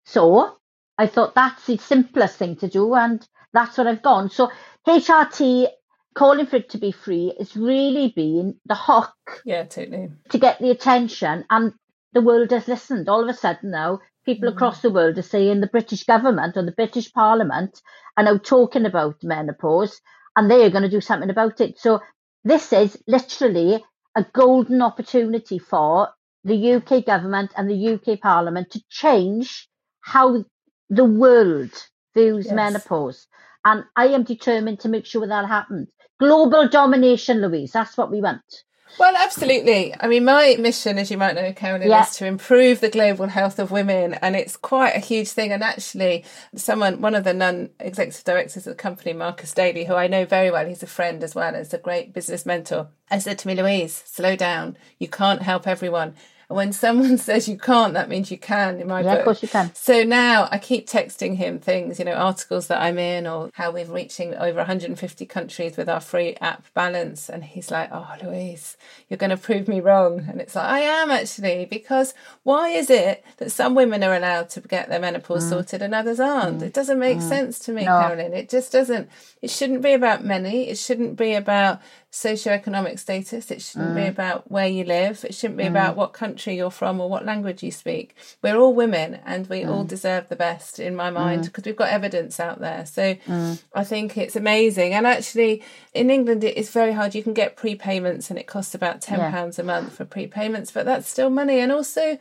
So 0.06 0.56
I 0.96 1.06
thought 1.06 1.34
that's 1.34 1.66
the 1.66 1.76
simplest 1.76 2.38
thing 2.38 2.56
to 2.56 2.68
do. 2.68 2.94
And 2.94 3.26
that's 3.52 3.76
what 3.76 3.86
I've 3.86 4.02
gone. 4.02 4.30
So 4.30 4.50
HRT 4.86 5.68
calling 6.14 6.46
for 6.46 6.56
it 6.56 6.70
to 6.70 6.78
be 6.78 6.92
free 6.92 7.34
has 7.38 7.56
really 7.56 8.12
been 8.14 8.56
the 8.66 8.74
hook. 8.74 9.42
Yeah, 9.44 9.64
totally. 9.64 10.10
To 10.30 10.38
get 10.38 10.58
the 10.60 10.70
attention, 10.70 11.44
and 11.50 11.72
the 12.12 12.22
world 12.22 12.50
has 12.52 12.68
listened. 12.68 13.08
All 13.08 13.22
of 13.22 13.28
a 13.28 13.34
sudden 13.34 13.70
now, 13.70 14.00
people 14.24 14.48
mm. 14.48 14.54
across 14.54 14.80
the 14.80 14.90
world 14.90 15.18
are 15.18 15.22
saying 15.22 15.60
the 15.60 15.66
British 15.66 16.04
government 16.04 16.56
or 16.56 16.64
the 16.64 16.72
British 16.72 17.12
Parliament 17.12 17.80
are 18.16 18.24
now 18.24 18.38
talking 18.38 18.86
about 18.86 19.22
menopause 19.22 20.00
and 20.36 20.50
they 20.50 20.64
are 20.64 20.70
going 20.70 20.82
to 20.82 20.88
do 20.88 21.00
something 21.00 21.30
about 21.30 21.60
it. 21.60 21.78
So 21.78 22.00
this 22.44 22.72
is 22.72 22.96
literally 23.06 23.84
a 24.16 24.24
golden 24.32 24.82
opportunity 24.82 25.58
for 25.58 26.10
the 26.44 26.74
UK 26.74 27.04
government 27.04 27.52
and 27.56 27.68
the 27.68 27.94
UK 27.94 28.20
Parliament 28.20 28.70
to 28.70 28.82
change 28.88 29.68
how 30.00 30.44
the 30.90 31.04
world 31.04 31.72
views 32.14 32.46
yes. 32.46 32.54
menopause. 32.54 33.26
And 33.64 33.84
I 33.96 34.08
am 34.08 34.24
determined 34.24 34.80
to 34.80 34.88
make 34.88 35.06
sure 35.06 35.26
that 35.26 35.48
happens. 35.48 35.88
Global 36.20 36.68
domination, 36.68 37.40
Louise. 37.40 37.72
That's 37.72 37.96
what 37.96 38.10
we 38.10 38.20
want. 38.20 38.64
Well, 38.96 39.14
absolutely. 39.16 39.92
I 39.98 40.06
mean, 40.06 40.24
my 40.24 40.56
mission, 40.58 40.98
as 40.98 41.10
you 41.10 41.18
might 41.18 41.34
know, 41.34 41.52
Carolyn, 41.52 41.88
yeah. 41.88 42.02
is 42.02 42.14
to 42.16 42.26
improve 42.26 42.80
the 42.80 42.88
global 42.88 43.26
health 43.26 43.58
of 43.58 43.72
women, 43.72 44.14
and 44.14 44.36
it's 44.36 44.56
quite 44.56 44.94
a 44.94 45.00
huge 45.00 45.30
thing. 45.30 45.50
And 45.50 45.64
actually, 45.64 46.24
someone, 46.54 47.00
one 47.00 47.16
of 47.16 47.24
the 47.24 47.34
non-executive 47.34 48.22
directors 48.22 48.68
of 48.68 48.76
the 48.76 48.82
company, 48.82 49.12
Marcus 49.12 49.52
Daly, 49.52 49.84
who 49.84 49.94
I 49.94 50.06
know 50.06 50.24
very 50.24 50.50
well, 50.50 50.66
he's 50.66 50.84
a 50.84 50.86
friend 50.86 51.24
as 51.24 51.34
well 51.34 51.56
as 51.56 51.74
a 51.74 51.78
great 51.78 52.12
business 52.12 52.46
mentor. 52.46 52.88
I 53.10 53.18
said 53.18 53.38
to 53.40 53.48
me, 53.48 53.56
Louise, 53.56 54.04
slow 54.06 54.36
down. 54.36 54.76
You 55.00 55.08
can't 55.08 55.42
help 55.42 55.66
everyone 55.66 56.14
when 56.54 56.72
someone 56.72 57.18
says 57.28 57.48
you 57.48 57.58
can't, 57.58 57.94
that 57.94 58.08
means 58.08 58.30
you 58.30 58.38
can 58.38 58.80
in 58.80 58.86
my 58.86 59.00
yeah, 59.00 59.10
book. 59.10 59.18
of 59.18 59.24
course 59.24 59.42
you 59.42 59.48
can. 59.48 59.74
So 59.74 60.04
now 60.04 60.48
I 60.50 60.58
keep 60.58 60.86
texting 60.86 61.36
him 61.36 61.58
things, 61.58 61.98
you 61.98 62.04
know, 62.04 62.12
articles 62.12 62.68
that 62.68 62.80
I'm 62.80 62.98
in 62.98 63.26
or 63.26 63.50
how 63.54 63.72
we're 63.72 63.84
reaching 63.86 64.34
over 64.36 64.58
150 64.58 65.26
countries 65.26 65.76
with 65.76 65.88
our 65.88 66.00
free 66.00 66.36
app 66.40 66.64
balance. 66.74 67.28
And 67.28 67.44
he's 67.44 67.70
like, 67.70 67.90
oh, 67.92 68.14
Louise, 68.22 68.76
you're 69.08 69.18
going 69.18 69.30
to 69.30 69.36
prove 69.36 69.68
me 69.68 69.80
wrong. 69.80 70.26
And 70.28 70.40
it's 70.40 70.54
like, 70.54 70.66
I 70.68 70.80
am 70.80 71.10
actually, 71.10 71.66
because 71.66 72.14
why 72.44 72.70
is 72.70 72.88
it 72.88 73.24
that 73.38 73.50
some 73.50 73.74
women 73.74 74.02
are 74.04 74.14
allowed 74.14 74.48
to 74.50 74.60
get 74.60 74.88
their 74.88 75.00
menopause 75.00 75.44
mm. 75.44 75.50
sorted 75.50 75.82
and 75.82 75.94
others 75.94 76.20
aren't? 76.20 76.60
Mm. 76.60 76.66
It 76.66 76.72
doesn't 76.72 76.98
make 76.98 77.18
mm. 77.18 77.28
sense 77.28 77.58
to 77.60 77.72
me, 77.72 77.84
no. 77.84 78.00
Carolyn. 78.00 78.32
It 78.32 78.48
just 78.48 78.72
doesn't. 78.72 79.08
It 79.42 79.50
shouldn't 79.50 79.82
be 79.82 79.92
about 79.92 80.24
many. 80.24 80.68
It 80.68 80.78
shouldn't 80.78 81.16
be 81.16 81.34
about 81.34 81.80
socioeconomic 82.14 82.96
status. 82.96 83.50
It 83.50 83.60
shouldn't 83.60 83.90
mm. 83.90 83.96
be 83.96 84.06
about 84.06 84.48
where 84.48 84.68
you 84.68 84.84
live. 84.84 85.24
It 85.24 85.34
shouldn't 85.34 85.58
be 85.58 85.64
mm. 85.64 85.70
about 85.70 85.96
what 85.96 86.12
country 86.12 86.56
you're 86.56 86.70
from 86.70 87.00
or 87.00 87.10
what 87.10 87.24
language 87.24 87.64
you 87.64 87.72
speak. 87.72 88.14
We're 88.40 88.56
all 88.56 88.72
women 88.72 89.18
and 89.26 89.48
we 89.48 89.62
mm. 89.62 89.68
all 89.68 89.82
deserve 89.82 90.28
the 90.28 90.36
best 90.36 90.78
in 90.78 90.94
my 90.94 91.10
mind 91.10 91.46
because 91.46 91.64
mm. 91.64 91.66
we've 91.66 91.76
got 91.76 91.88
evidence 91.88 92.38
out 92.38 92.60
there. 92.60 92.86
So 92.86 93.16
mm. 93.16 93.60
I 93.74 93.82
think 93.82 94.16
it's 94.16 94.36
amazing. 94.36 94.94
And 94.94 95.08
actually, 95.08 95.64
in 95.92 96.08
England, 96.08 96.44
it 96.44 96.56
is 96.56 96.70
very 96.70 96.92
hard. 96.92 97.16
You 97.16 97.24
can 97.24 97.34
get 97.34 97.56
prepayments 97.56 98.30
and 98.30 98.38
it 98.38 98.46
costs 98.46 98.76
about 98.76 99.00
£10 99.00 99.18
yeah. 99.18 99.52
a 99.58 99.64
month 99.64 99.96
for 99.96 100.04
prepayments, 100.04 100.72
but 100.72 100.86
that's 100.86 101.08
still 101.08 101.30
money. 101.30 101.58
And 101.58 101.72
also, 101.72 102.16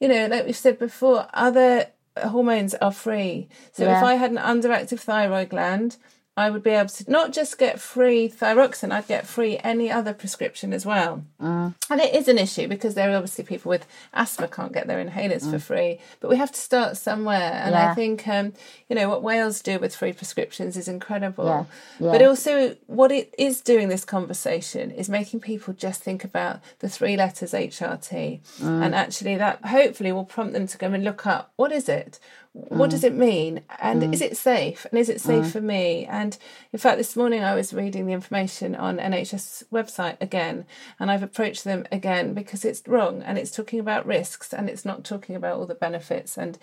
you 0.00 0.08
know, 0.08 0.26
like 0.26 0.44
we've 0.44 0.56
said 0.56 0.76
before, 0.76 1.28
other 1.32 1.86
hormones 2.16 2.74
are 2.74 2.90
free. 2.90 3.48
So 3.70 3.84
yeah. 3.84 3.98
if 3.98 4.04
I 4.04 4.14
had 4.14 4.32
an 4.32 4.38
underactive 4.38 4.98
thyroid 4.98 5.50
gland, 5.50 5.98
I 6.36 6.50
would 6.50 6.62
be 6.62 6.70
able 6.70 6.90
to 6.90 7.10
not 7.10 7.32
just 7.32 7.56
get 7.58 7.80
free 7.80 8.28
thyroxine, 8.28 8.92
I'd 8.92 9.08
get 9.08 9.26
free 9.26 9.58
any 9.64 9.90
other 9.90 10.12
prescription 10.12 10.74
as 10.74 10.84
well. 10.84 11.24
Mm. 11.40 11.74
And 11.88 12.00
it 12.00 12.14
is 12.14 12.28
an 12.28 12.36
issue 12.36 12.68
because 12.68 12.94
there 12.94 13.10
are 13.10 13.16
obviously 13.16 13.44
people 13.44 13.70
with 13.70 13.86
asthma 14.12 14.48
can't 14.48 14.72
get 14.72 14.86
their 14.86 15.02
inhalers 15.02 15.44
mm. 15.44 15.52
for 15.52 15.58
free, 15.58 15.98
but 16.20 16.28
we 16.28 16.36
have 16.36 16.52
to 16.52 16.60
start 16.60 16.98
somewhere. 16.98 17.52
And 17.64 17.72
yeah. 17.72 17.90
I 17.90 17.94
think, 17.94 18.28
um, 18.28 18.52
you 18.88 18.94
know, 18.94 19.08
what 19.08 19.22
Wales 19.22 19.62
do 19.62 19.78
with 19.78 19.96
free 19.96 20.12
prescriptions 20.12 20.76
is 20.76 20.88
incredible. 20.88 21.46
Yeah. 21.46 21.64
Yeah. 22.00 22.12
But 22.12 22.22
also, 22.22 22.76
what 22.86 23.10
it 23.10 23.34
is 23.38 23.62
doing 23.62 23.88
this 23.88 24.04
conversation 24.04 24.90
is 24.90 25.08
making 25.08 25.40
people 25.40 25.72
just 25.72 26.02
think 26.02 26.22
about 26.22 26.60
the 26.80 26.88
three 26.90 27.16
letters 27.16 27.52
HRT. 27.52 28.40
Mm. 28.60 28.84
And 28.84 28.94
actually, 28.94 29.36
that 29.36 29.64
hopefully 29.64 30.12
will 30.12 30.26
prompt 30.26 30.52
them 30.52 30.66
to 30.66 30.76
go 30.76 30.92
and 30.92 31.02
look 31.02 31.26
up 31.26 31.52
what 31.56 31.72
is 31.72 31.88
it? 31.88 32.20
What 32.68 32.88
does 32.88 33.02
mm. 33.02 33.08
it 33.08 33.14
mean 33.14 33.60
and 33.80 34.02
mm. 34.02 34.14
is 34.14 34.22
it 34.22 34.36
safe 34.36 34.86
and 34.90 34.98
is 34.98 35.10
it 35.10 35.20
safe 35.20 35.44
mm. 35.44 35.52
for 35.52 35.60
me 35.60 36.06
and 36.06 36.38
in 36.72 36.78
fact 36.78 36.96
this 36.96 37.14
morning 37.14 37.44
i 37.44 37.54
was 37.54 37.74
reading 37.74 38.06
the 38.06 38.14
information 38.14 38.74
on 38.74 38.96
nhs 38.96 39.62
website 39.70 40.16
again 40.22 40.64
and 40.98 41.10
i've 41.10 41.22
approached 41.22 41.64
them 41.64 41.86
again 41.92 42.32
because 42.32 42.64
it's 42.64 42.82
wrong 42.88 43.22
and 43.22 43.36
it's 43.36 43.50
talking 43.50 43.78
about 43.78 44.06
risks 44.06 44.54
and 44.54 44.70
it's 44.70 44.86
not 44.86 45.04
talking 45.04 45.36
about 45.36 45.58
all 45.58 45.66
the 45.66 45.74
benefits 45.74 46.38
and 46.38 46.58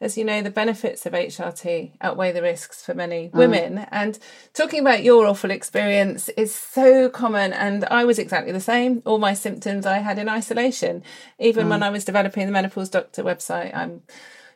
as 0.00 0.16
you 0.16 0.24
know 0.24 0.40
the 0.40 0.50
benefits 0.50 1.04
of 1.04 1.12
hrt 1.12 1.90
outweigh 2.00 2.32
the 2.32 2.42
risks 2.42 2.82
for 2.82 2.94
many 2.94 3.28
mm. 3.28 3.32
women 3.32 3.78
and 3.90 4.18
talking 4.54 4.80
about 4.80 5.04
your 5.04 5.26
awful 5.26 5.50
experience 5.50 6.30
is 6.30 6.54
so 6.54 7.10
common 7.10 7.52
and 7.52 7.84
i 7.86 8.02
was 8.02 8.18
exactly 8.18 8.52
the 8.52 8.60
same 8.60 9.02
all 9.04 9.18
my 9.18 9.34
symptoms 9.34 9.84
i 9.84 9.98
had 9.98 10.18
in 10.18 10.28
isolation 10.28 11.02
even 11.38 11.68
when 11.68 11.80
mm. 11.80 11.84
i 11.84 11.90
was 11.90 12.04
developing 12.04 12.46
the 12.46 12.52
menopause 12.52 12.88
doctor 12.88 13.22
website 13.22 13.76
i'm 13.76 14.00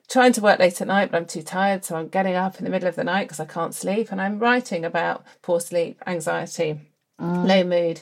trying 0.08 0.32
to 0.32 0.40
work 0.40 0.58
late 0.58 0.80
at 0.80 0.88
night, 0.88 1.10
but 1.10 1.18
I'm 1.18 1.26
too 1.26 1.42
tired. 1.42 1.84
So 1.84 1.96
I'm 1.96 2.08
getting 2.08 2.34
up 2.34 2.58
in 2.58 2.64
the 2.64 2.70
middle 2.70 2.88
of 2.88 2.96
the 2.96 3.04
night 3.04 3.24
because 3.24 3.40
I 3.40 3.44
can't 3.44 3.74
sleep. 3.74 4.10
And 4.10 4.20
I'm 4.20 4.38
writing 4.38 4.84
about 4.84 5.24
poor 5.42 5.60
sleep, 5.60 6.02
anxiety, 6.06 6.80
mm. 7.20 7.46
low 7.46 7.64
mood, 7.64 8.00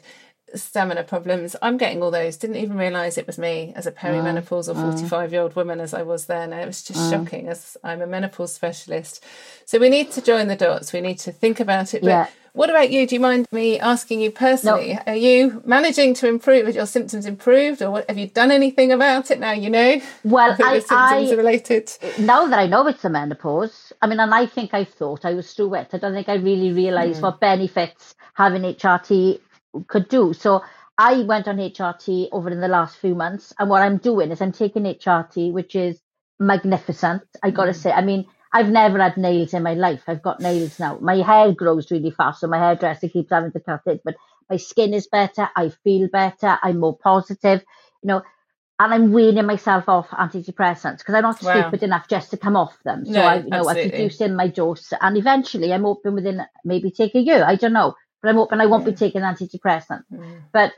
stamina 0.55 1.03
problems. 1.03 1.57
I'm 1.61 1.77
getting 1.77 2.03
all 2.03 2.11
those. 2.11 2.37
Didn't 2.37 2.57
even 2.57 2.77
realise 2.77 3.19
it 3.19 3.27
was 3.27 3.39
me 3.39 3.73
as 3.75 3.87
a 3.87 3.93
perimenopausal 3.93 4.75
mm. 4.75 4.83
45 4.83 5.33
year 5.33 5.43
old 5.43 5.57
woman 5.57 5.81
as 5.81 5.93
I 5.93 6.03
was 6.03 6.27
then. 6.27 6.53
It 6.53 6.67
was 6.67 6.83
just 6.83 7.01
mm. 7.01 7.11
shocking 7.11 7.49
as 7.49 7.77
I'm 7.83 8.01
a 8.01 8.07
menopause 8.07 8.55
specialist. 8.55 9.25
So 9.65 9.79
we 9.79 9.89
need 9.89 10.13
to 10.13 10.23
join 10.23 10.49
the 10.49 10.57
dots. 10.57 10.93
We 10.93 11.01
need 11.01 11.19
to 11.21 11.33
think 11.33 11.59
about 11.59 11.95
it. 11.95 12.03
But 12.03 12.09
yeah. 12.09 12.27
what 12.53 12.71
about 12.71 12.91
you? 12.91 13.07
Do 13.07 13.17
you 13.17 13.21
mind 13.21 13.47
me 13.51 13.81
asking 13.81 14.21
you 14.21 14.31
personally? 14.31 14.95
No. 14.95 15.03
Are 15.09 15.17
you 15.17 15.63
managing 15.65 16.15
to 16.15 16.29
improve? 16.29 16.67
Have 16.67 16.77
your 16.77 16.87
symptoms 16.87 17.27
improved 17.27 17.83
or 17.83 17.91
what, 17.91 18.09
have 18.09 18.19
you 18.19 18.29
done 18.29 18.53
anything 18.53 18.93
about 18.93 19.31
it 19.31 19.41
now 19.41 19.53
you 19.53 19.69
know? 19.69 20.01
Well, 20.23 20.53
I, 20.65 20.79
symptoms 20.79 21.31
I, 21.31 21.35
are 21.35 21.37
related. 21.37 21.91
Now 22.21 22.47
that 22.47 22.59
I 22.59 22.67
know 22.67 22.87
it's 22.87 23.05
a 23.05 23.11
menopause, 23.11 23.93
I 24.01 24.07
mean, 24.07 24.21
and 24.21 24.33
I 24.33 24.47
think 24.47 24.75
I 24.75 24.85
thought 24.85 25.25
I 25.25 25.35
was 25.35 25.53
through 25.53 25.75
it. 25.75 25.89
I 25.93 25.99
don't 25.99 26.15
think 26.15 26.29
I 26.29 26.35
really 26.35 26.73
realised 26.73 27.19
mm. 27.19 27.23
what 27.23 27.41
benefits 27.41 28.15
having 28.37 28.63
HRT 28.63 29.41
could 29.89 30.09
do. 30.09 30.33
So 30.33 30.63
I 30.99 31.23
went 31.23 31.47
on 31.49 31.59
HRT 31.59 32.29
over 32.33 32.51
in 32.51 32.61
the 32.61 32.69
last 32.69 32.97
few 32.97 33.15
months, 33.15 33.53
and 33.59 33.69
what 33.69 33.83
I'm 33.83 33.99
doing 33.99 34.31
is 34.31 34.41
I'm 34.41 34.53
taking 34.53 34.85
HRT, 34.85 35.53
which 35.53 35.77
is 35.77 36.01
magnificent. 36.39 37.23
I 37.43 37.51
got 37.51 37.67
to 37.67 37.73
mm. 37.73 37.77
say, 37.77 37.93
I 37.93 38.03
mean, 38.03 38.27
I've 38.53 38.71
never 38.71 38.99
had 38.99 39.17
nails 39.19 39.53
in 39.53 39.63
my 39.63 39.75
life. 39.75 40.05
I've 40.07 40.23
got 40.23 40.41
nails 40.41 40.79
now. 40.79 40.99
My 41.01 41.17
hair 41.17 41.53
grows 41.53 41.91
really 41.91 42.11
fast, 42.11 42.41
so 42.41 42.47
my 42.47 42.59
hairdresser 42.59 43.09
keeps 43.09 43.31
having 43.31 43.53
to 43.53 43.61
cut 43.61 43.83
it. 43.87 44.01
But 44.05 44.17
my 44.49 44.57
skin 44.57 44.95
is 44.95 45.07
better. 45.07 45.51
I 45.55 45.71
feel 45.85 46.09
better. 46.09 46.59
I'm 46.63 46.79
more 46.81 46.97
positive. 46.97 47.63
You 48.03 48.09
know, 48.09 48.23
and 48.79 48.95
I'm 48.95 49.13
weaning 49.13 49.47
myself 49.47 49.89
off 49.89 50.09
antidepressants 50.09 50.99
because 50.99 51.15
I'm 51.15 51.23
not 51.23 51.43
wow. 51.43 51.61
stupid 51.61 51.83
enough 51.83 52.09
just 52.09 52.31
to 52.31 52.39
come 52.39 52.57
off 52.57 52.79
them. 52.85 53.05
So 53.05 53.13
no, 53.13 53.23
I, 53.23 53.37
you 53.39 53.49
know, 53.49 53.69
I'm 53.69 53.77
reducing 53.77 54.35
my 54.35 54.49
dose, 54.49 54.95
and 54.99 55.19
eventually, 55.19 55.75
I'm 55.75 55.83
hoping 55.83 56.15
within 56.15 56.41
maybe 56.65 56.91
take 56.91 57.15
a 57.15 57.21
year. 57.21 57.45
I 57.47 57.57
don't 57.57 57.75
know 57.75 57.95
but 58.27 58.31
I'm 58.31 58.37
hoping 58.39 58.61
I 58.61 58.67
won't 58.67 58.85
yeah. 58.85 58.91
be 58.91 58.97
taking 58.97 59.23
antidepressant. 59.23 60.03
Mm. 60.13 60.43
But 60.53 60.73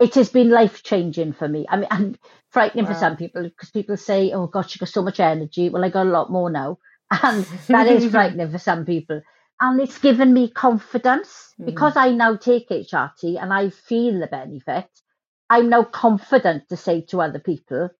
it 0.00 0.14
has 0.16 0.28
been 0.28 0.50
life 0.50 0.82
changing 0.82 1.34
for 1.34 1.46
me. 1.46 1.66
I 1.68 1.76
mean, 1.76 1.86
and 1.88 2.18
frightening 2.48 2.86
wow. 2.86 2.92
for 2.92 2.98
some 2.98 3.16
people 3.16 3.44
because 3.44 3.70
people 3.70 3.96
say, 3.96 4.32
"Oh 4.32 4.48
gosh, 4.48 4.74
you 4.74 4.80
got 4.80 4.88
so 4.88 5.02
much 5.02 5.20
energy." 5.20 5.68
Well, 5.68 5.84
I 5.84 5.90
got 5.90 6.06
a 6.06 6.10
lot 6.10 6.32
more 6.32 6.50
now, 6.50 6.78
and 7.22 7.44
that 7.68 7.86
is 7.86 8.10
frightening 8.10 8.50
for 8.50 8.58
some 8.58 8.84
people. 8.84 9.22
And 9.60 9.80
it's 9.80 9.98
given 9.98 10.32
me 10.32 10.50
confidence 10.50 11.54
mm. 11.60 11.66
because 11.66 11.96
I 11.96 12.10
now 12.10 12.34
take 12.34 12.70
HRT 12.70 13.40
and 13.40 13.52
I 13.52 13.70
feel 13.70 14.18
the 14.18 14.26
benefit. 14.26 14.88
I'm 15.48 15.68
now 15.68 15.84
confident 15.84 16.68
to 16.70 16.76
say 16.76 17.02
to 17.02 17.20
other 17.20 17.38
people, 17.38 17.90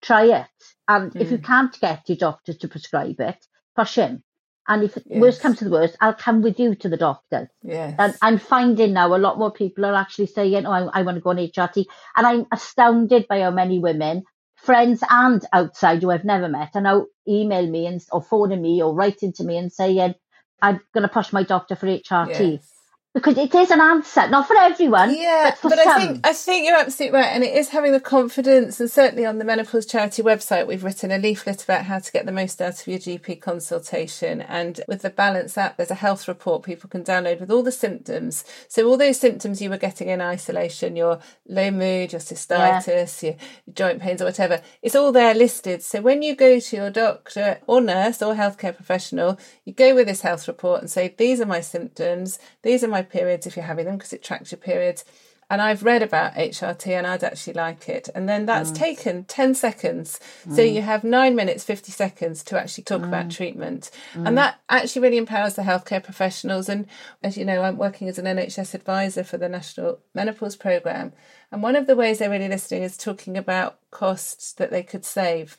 "Try 0.00 0.24
it." 0.40 0.64
And 0.88 1.12
mm. 1.12 1.20
if 1.20 1.30
you 1.30 1.38
mm. 1.38 1.44
can't 1.44 1.78
get 1.78 2.08
your 2.08 2.16
doctor 2.16 2.54
to 2.54 2.68
prescribe 2.68 3.20
it, 3.20 3.46
push 3.76 3.98
in. 3.98 4.22
And 4.66 4.82
if 4.82 4.96
yes. 5.06 5.20
worst 5.20 5.40
comes 5.40 5.58
to 5.58 5.64
the 5.64 5.70
worst, 5.70 5.96
I'll 6.00 6.14
come 6.14 6.42
with 6.42 6.58
you 6.58 6.74
to 6.76 6.88
the 6.88 6.96
doctor. 6.96 7.50
Yes. 7.62 7.94
And 7.98 8.14
I'm 8.22 8.38
finding 8.38 8.94
now 8.94 9.14
a 9.14 9.18
lot 9.18 9.38
more 9.38 9.52
people 9.52 9.84
are 9.84 9.94
actually 9.94 10.26
saying, 10.26 10.66
oh, 10.66 10.70
I, 10.70 11.00
I 11.00 11.02
want 11.02 11.16
to 11.16 11.20
go 11.20 11.30
on 11.30 11.36
HRT. 11.36 11.84
And 12.16 12.26
I'm 12.26 12.46
astounded 12.50 13.28
by 13.28 13.40
how 13.40 13.50
many 13.50 13.78
women, 13.78 14.24
friends 14.56 15.02
and 15.08 15.44
outside 15.52 16.02
who 16.02 16.10
I've 16.10 16.24
never 16.24 16.48
met, 16.48 16.70
are 16.74 16.80
now 16.80 17.06
emailing 17.28 17.72
me 17.72 17.86
and 17.86 18.02
or 18.10 18.22
phoning 18.22 18.62
me 18.62 18.82
or 18.82 18.94
writing 18.94 19.32
to 19.34 19.44
me 19.44 19.58
and 19.58 19.70
saying, 19.72 20.14
I'm 20.62 20.80
going 20.94 21.02
to 21.02 21.08
push 21.08 21.32
my 21.32 21.42
doctor 21.42 21.76
for 21.76 21.86
HRT. 21.86 22.52
Yes 22.52 22.73
because 23.14 23.38
it 23.38 23.54
is 23.54 23.70
an 23.70 23.80
answer, 23.80 24.28
not 24.28 24.48
for 24.48 24.56
everyone. 24.58 25.14
Yeah, 25.16 25.54
but, 25.62 25.70
but 25.70 25.78
I 25.78 25.98
think 26.00 26.26
I 26.26 26.32
think 26.32 26.66
you're 26.66 26.76
absolutely 26.76 27.16
right, 27.16 27.28
and 27.28 27.44
it 27.44 27.54
is 27.54 27.68
having 27.68 27.92
the 27.92 28.00
confidence. 28.00 28.80
And 28.80 28.90
certainly 28.90 29.24
on 29.24 29.38
the 29.38 29.44
menopause 29.44 29.86
charity 29.86 30.20
website, 30.20 30.66
we've 30.66 30.82
written 30.82 31.12
a 31.12 31.18
leaflet 31.18 31.62
about 31.62 31.84
how 31.84 32.00
to 32.00 32.10
get 32.10 32.26
the 32.26 32.32
most 32.32 32.60
out 32.60 32.80
of 32.80 32.88
your 32.88 32.98
GP 32.98 33.40
consultation. 33.40 34.40
And 34.40 34.80
with 34.88 35.02
the 35.02 35.10
Balance 35.10 35.56
app, 35.56 35.76
there's 35.76 35.92
a 35.92 35.94
health 35.94 36.26
report 36.26 36.64
people 36.64 36.90
can 36.90 37.04
download 37.04 37.38
with 37.38 37.52
all 37.52 37.62
the 37.62 37.70
symptoms. 37.70 38.44
So 38.66 38.88
all 38.88 38.96
those 38.96 39.20
symptoms 39.20 39.62
you 39.62 39.70
were 39.70 39.78
getting 39.78 40.08
in 40.08 40.20
isolation, 40.20 40.96
your 40.96 41.20
low 41.46 41.70
mood, 41.70 42.12
your 42.12 42.20
cystitis, 42.20 43.22
yeah. 43.22 43.28
your 43.28 43.36
joint 43.72 44.02
pains, 44.02 44.22
or 44.22 44.24
whatever, 44.24 44.60
it's 44.82 44.96
all 44.96 45.12
there 45.12 45.34
listed. 45.34 45.84
So 45.84 46.00
when 46.00 46.22
you 46.22 46.34
go 46.34 46.58
to 46.58 46.76
your 46.76 46.90
doctor 46.90 47.60
or 47.68 47.80
nurse 47.80 48.22
or 48.22 48.34
healthcare 48.34 48.74
professional, 48.74 49.38
you 49.64 49.72
go 49.72 49.94
with 49.94 50.08
this 50.08 50.22
health 50.22 50.48
report 50.48 50.80
and 50.80 50.90
say, 50.90 51.14
"These 51.16 51.40
are 51.40 51.46
my 51.46 51.60
symptoms. 51.60 52.40
These 52.62 52.82
are 52.82 52.88
my 52.88 53.03
periods 53.04 53.46
if 53.46 53.56
you're 53.56 53.64
having 53.64 53.86
them 53.86 53.96
because 53.96 54.12
it 54.12 54.22
tracks 54.22 54.52
your 54.52 54.58
periods. 54.58 55.04
and 55.50 55.60
I've 55.60 55.82
read 55.82 56.02
about 56.02 56.34
HRT 56.34 56.86
and 56.86 57.06
I'd 57.06 57.22
actually 57.22 57.52
like 57.52 57.88
it. 57.88 58.08
And 58.14 58.28
then 58.28 58.46
that's 58.46 58.70
mm. 58.70 58.76
taken 58.76 59.24
10 59.24 59.54
seconds. 59.54 60.18
Mm. 60.46 60.56
So 60.56 60.62
you 60.62 60.82
have 60.82 61.04
nine 61.04 61.36
minutes, 61.36 61.64
50 61.64 61.92
seconds 61.92 62.42
to 62.44 62.58
actually 62.58 62.84
talk 62.84 63.02
mm. 63.02 63.08
about 63.08 63.30
treatment. 63.30 63.90
And 64.14 64.28
mm. 64.28 64.34
that 64.36 64.60
actually 64.68 65.02
really 65.02 65.18
empowers 65.18 65.54
the 65.54 65.62
healthcare 65.62 66.02
professionals. 66.02 66.68
And 66.68 66.86
as 67.22 67.36
you 67.36 67.44
know, 67.44 67.62
I'm 67.62 67.76
working 67.76 68.08
as 68.08 68.18
an 68.18 68.24
NHS 68.24 68.74
advisor 68.74 69.22
for 69.22 69.36
the 69.36 69.48
National 69.48 70.00
Menopause 70.14 70.56
Programme. 70.56 71.12
And 71.52 71.62
one 71.62 71.76
of 71.76 71.86
the 71.86 71.96
ways 71.96 72.18
they're 72.18 72.30
really 72.30 72.48
listening 72.48 72.82
is 72.82 72.96
talking 72.96 73.36
about 73.36 73.78
costs 73.90 74.52
that 74.54 74.70
they 74.70 74.82
could 74.82 75.04
save. 75.04 75.58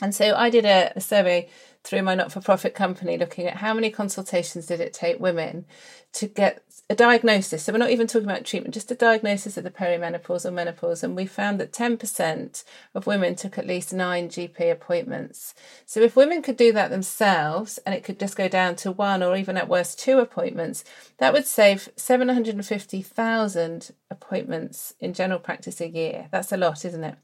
And 0.00 0.14
so 0.14 0.34
I 0.34 0.50
did 0.50 0.64
a, 0.64 0.92
a 0.96 1.00
survey 1.00 1.48
through 1.84 2.02
my 2.02 2.14
not 2.14 2.32
for 2.32 2.40
profit 2.40 2.74
company 2.74 3.16
looking 3.18 3.46
at 3.46 3.56
how 3.56 3.74
many 3.74 3.90
consultations 3.90 4.66
did 4.66 4.80
it 4.80 4.92
take 4.92 5.18
women 5.18 5.64
to 6.12 6.26
get 6.26 6.62
a 6.90 6.94
diagnosis. 6.94 7.62
So 7.62 7.72
we're 7.72 7.78
not 7.78 7.90
even 7.90 8.06
talking 8.06 8.28
about 8.28 8.44
treatment, 8.44 8.74
just 8.74 8.90
a 8.90 8.94
diagnosis 8.94 9.56
of 9.56 9.64
the 9.64 9.70
perimenopause 9.70 10.44
or 10.44 10.50
menopause. 10.50 11.02
And 11.02 11.16
we 11.16 11.24
found 11.24 11.58
that 11.58 11.72
10% 11.72 12.64
of 12.94 13.06
women 13.06 13.34
took 13.34 13.56
at 13.56 13.66
least 13.66 13.94
nine 13.94 14.28
GP 14.28 14.70
appointments. 14.70 15.54
So 15.86 16.00
if 16.00 16.14
women 16.14 16.42
could 16.42 16.58
do 16.58 16.70
that 16.72 16.90
themselves 16.90 17.78
and 17.86 17.94
it 17.94 18.04
could 18.04 18.20
just 18.20 18.36
go 18.36 18.46
down 18.46 18.76
to 18.76 18.92
one 18.92 19.22
or 19.22 19.36
even 19.36 19.56
at 19.56 19.68
worst 19.68 19.98
two 19.98 20.18
appointments, 20.18 20.84
that 21.16 21.32
would 21.32 21.46
save 21.46 21.88
750,000 21.96 23.90
appointments 24.10 24.94
in 25.00 25.14
general 25.14 25.40
practice 25.40 25.80
a 25.80 25.88
year. 25.88 26.28
That's 26.30 26.52
a 26.52 26.58
lot, 26.58 26.84
isn't 26.84 27.04
it? 27.04 27.16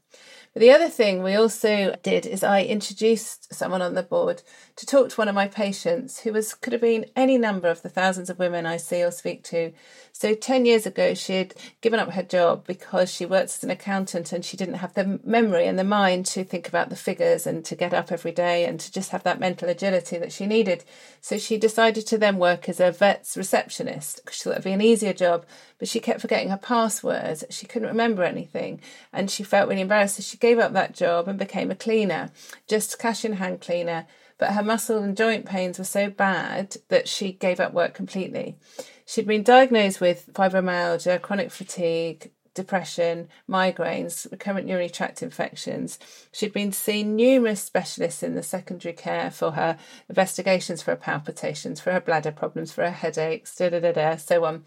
But 0.53 0.61
the 0.61 0.71
other 0.71 0.89
thing 0.89 1.21
we 1.21 1.35
also 1.35 1.95
did 2.01 2.25
is 2.25 2.43
I 2.43 2.63
introduced 2.63 3.53
someone 3.53 3.83
on 3.83 3.93
the 3.93 4.01
board 4.01 4.41
to 4.79 4.85
talk 4.85 5.09
to 5.09 5.15
one 5.17 5.27
of 5.27 5.35
my 5.35 5.47
patients 5.47 6.21
who 6.21 6.31
was 6.31 6.53
could 6.53 6.71
have 6.71 6.81
been 6.81 7.05
any 7.13 7.37
number 7.37 7.67
of 7.67 7.81
the 7.81 7.89
thousands 7.89 8.29
of 8.29 8.39
women 8.39 8.65
I 8.65 8.77
see 8.77 9.03
or 9.03 9.11
speak 9.11 9.43
to. 9.45 9.73
So 10.13 10.33
10 10.33 10.65
years 10.65 10.85
ago, 10.85 11.13
she 11.13 11.33
had 11.33 11.53
given 11.81 11.99
up 11.99 12.11
her 12.11 12.23
job 12.23 12.65
because 12.65 13.11
she 13.13 13.25
worked 13.25 13.51
as 13.51 13.63
an 13.63 13.71
accountant 13.71 14.31
and 14.31 14.43
she 14.43 14.55
didn't 14.55 14.75
have 14.75 14.93
the 14.93 15.19
memory 15.23 15.65
and 15.65 15.77
the 15.77 15.83
mind 15.83 16.25
to 16.27 16.45
think 16.45 16.69
about 16.69 16.89
the 16.89 16.95
figures 16.95 17.45
and 17.45 17.65
to 17.65 17.75
get 17.75 17.93
up 17.93 18.09
every 18.09 18.31
day 18.31 18.65
and 18.65 18.79
to 18.79 18.91
just 18.91 19.11
have 19.11 19.23
that 19.23 19.39
mental 19.39 19.67
agility 19.67 20.17
that 20.17 20.31
she 20.31 20.45
needed. 20.45 20.85
So 21.19 21.37
she 21.37 21.57
decided 21.57 22.07
to 22.07 22.17
then 22.17 22.37
work 22.37 22.69
as 22.69 22.79
a 22.79 22.91
vet's 22.91 23.35
receptionist 23.35 24.21
because 24.23 24.37
she 24.37 24.43
thought 24.43 24.51
it'd 24.51 24.63
be 24.63 24.71
an 24.71 24.81
easier 24.81 25.13
job, 25.13 25.45
but 25.77 25.89
she 25.89 25.99
kept 25.99 26.21
forgetting 26.21 26.49
her 26.49 26.57
passwords. 26.57 27.43
She 27.49 27.65
couldn't 27.65 27.89
remember 27.89 28.23
anything 28.23 28.79
and 29.11 29.29
she 29.29 29.43
felt 29.43 29.67
really 29.67 29.81
embarrassed. 29.81 30.15
So 30.15 30.23
she 30.23 30.37
gave 30.37 30.57
up 30.57 30.71
that 30.71 30.95
job 30.95 31.27
and 31.27 31.37
became 31.37 31.69
a 31.69 31.75
cleaner, 31.75 32.31
just 32.67 32.97
cash 32.97 33.25
in 33.25 33.33
hand 33.33 33.59
cleaner. 33.59 34.07
But 34.39 34.53
her 34.53 34.63
muscle 34.63 35.03
and 35.03 35.15
joint 35.15 35.45
pains 35.45 35.77
were 35.77 35.85
so 35.85 36.09
bad 36.09 36.77
that 36.87 37.07
she 37.07 37.33
gave 37.33 37.59
up 37.59 37.73
work 37.73 37.93
completely. 37.93 38.57
She'd 39.05 39.27
been 39.27 39.43
diagnosed 39.43 40.01
with 40.01 40.31
fibromyalgia, 40.33 41.21
chronic 41.21 41.51
fatigue, 41.51 42.31
depression, 42.53 43.27
migraines, 43.49 44.29
recurrent 44.31 44.67
urinary 44.67 44.89
tract 44.89 45.21
infections. 45.21 45.99
She'd 46.31 46.53
been 46.53 46.71
seeing 46.71 47.15
numerous 47.15 47.61
specialists 47.61 48.23
in 48.23 48.35
the 48.35 48.43
secondary 48.43 48.93
care 48.93 49.29
for 49.29 49.51
her 49.51 49.77
investigations 50.07 50.81
for 50.81 50.91
her 50.91 50.97
palpitations, 50.97 51.79
for 51.79 51.91
her 51.91 52.01
bladder 52.01 52.31
problems, 52.31 52.71
for 52.71 52.83
her 52.83 52.91
headaches, 52.91 53.55
da 53.55 53.69
da 53.69 53.79
da 53.79 53.91
da, 53.91 54.15
so 54.15 54.45
on. 54.45 54.63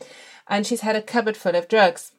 And 0.48 0.66
she's 0.66 0.82
had 0.82 0.96
a 0.96 1.02
cupboard 1.02 1.36
full 1.36 1.56
of 1.56 1.68
drugs. 1.68 2.12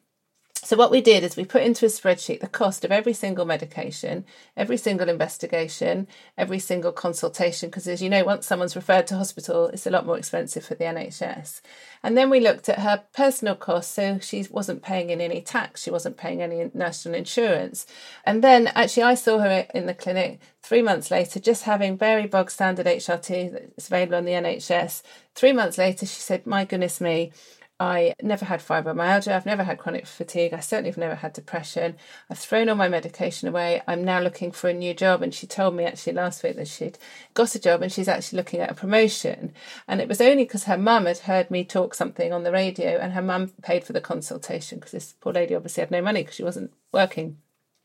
So 0.64 0.78
what 0.78 0.90
we 0.90 1.02
did 1.02 1.24
is 1.24 1.36
we 1.36 1.44
put 1.44 1.62
into 1.62 1.84
a 1.84 1.90
spreadsheet 1.90 2.40
the 2.40 2.46
cost 2.46 2.86
of 2.86 2.90
every 2.90 3.12
single 3.12 3.44
medication, 3.44 4.24
every 4.56 4.78
single 4.78 5.10
investigation, 5.10 6.08
every 6.38 6.58
single 6.58 6.90
consultation, 6.90 7.68
because 7.68 7.86
as 7.86 8.00
you 8.00 8.08
know, 8.08 8.24
once 8.24 8.46
someone's 8.46 8.74
referred 8.74 9.06
to 9.08 9.16
hospital, 9.16 9.66
it's 9.66 9.86
a 9.86 9.90
lot 9.90 10.06
more 10.06 10.16
expensive 10.16 10.64
for 10.64 10.74
the 10.74 10.84
NHS. 10.84 11.60
And 12.02 12.16
then 12.16 12.30
we 12.30 12.40
looked 12.40 12.70
at 12.70 12.78
her 12.78 13.02
personal 13.14 13.56
costs, 13.56 13.92
so 13.92 14.18
she 14.20 14.46
wasn't 14.50 14.82
paying 14.82 15.10
in 15.10 15.20
any 15.20 15.42
tax, 15.42 15.82
she 15.82 15.90
wasn't 15.90 16.16
paying 16.16 16.40
any 16.40 16.70
national 16.72 17.14
insurance. 17.14 17.86
And 18.24 18.42
then 18.42 18.68
actually 18.68 19.02
I 19.02 19.16
saw 19.16 19.40
her 19.40 19.66
in 19.74 19.84
the 19.84 19.92
clinic 19.92 20.40
three 20.62 20.80
months 20.80 21.10
later, 21.10 21.40
just 21.40 21.64
having 21.64 21.98
very 21.98 22.26
bog 22.26 22.50
standard 22.50 22.86
HRT 22.86 23.52
that's 23.52 23.88
available 23.88 24.16
on 24.16 24.24
the 24.24 24.32
NHS. 24.32 25.02
Three 25.34 25.52
months 25.52 25.76
later, 25.76 26.06
she 26.06 26.20
said, 26.20 26.46
My 26.46 26.64
goodness 26.64 27.02
me, 27.02 27.32
I 27.80 28.14
never 28.22 28.44
had 28.44 28.60
fibromyalgia. 28.60 29.32
I've 29.32 29.46
never 29.46 29.64
had 29.64 29.78
chronic 29.78 30.06
fatigue. 30.06 30.54
I 30.54 30.60
certainly 30.60 30.90
have 30.90 30.98
never 30.98 31.16
had 31.16 31.32
depression. 31.32 31.96
I've 32.30 32.38
thrown 32.38 32.68
all 32.68 32.76
my 32.76 32.88
medication 32.88 33.48
away. 33.48 33.82
I'm 33.88 34.04
now 34.04 34.20
looking 34.20 34.52
for 34.52 34.68
a 34.68 34.74
new 34.74 34.94
job. 34.94 35.22
And 35.22 35.34
she 35.34 35.48
told 35.48 35.74
me 35.74 35.84
actually 35.84 36.12
last 36.12 36.44
week 36.44 36.54
that 36.56 36.68
she'd 36.68 36.98
got 37.34 37.54
a 37.56 37.60
job 37.60 37.82
and 37.82 37.90
she's 37.90 38.06
actually 38.06 38.36
looking 38.36 38.60
at 38.60 38.70
a 38.70 38.74
promotion. 38.74 39.52
And 39.88 40.00
it 40.00 40.08
was 40.08 40.20
only 40.20 40.44
because 40.44 40.64
her 40.64 40.78
mum 40.78 41.06
had 41.06 41.18
heard 41.18 41.50
me 41.50 41.64
talk 41.64 41.94
something 41.94 42.32
on 42.32 42.44
the 42.44 42.52
radio 42.52 42.98
and 42.98 43.12
her 43.12 43.22
mum 43.22 43.50
paid 43.62 43.82
for 43.82 43.92
the 43.92 44.00
consultation 44.00 44.78
because 44.78 44.92
this 44.92 45.14
poor 45.20 45.32
lady 45.32 45.54
obviously 45.56 45.80
had 45.80 45.90
no 45.90 46.00
money 46.00 46.22
because 46.22 46.36
she 46.36 46.44
wasn't 46.44 46.72
working. 46.92 47.38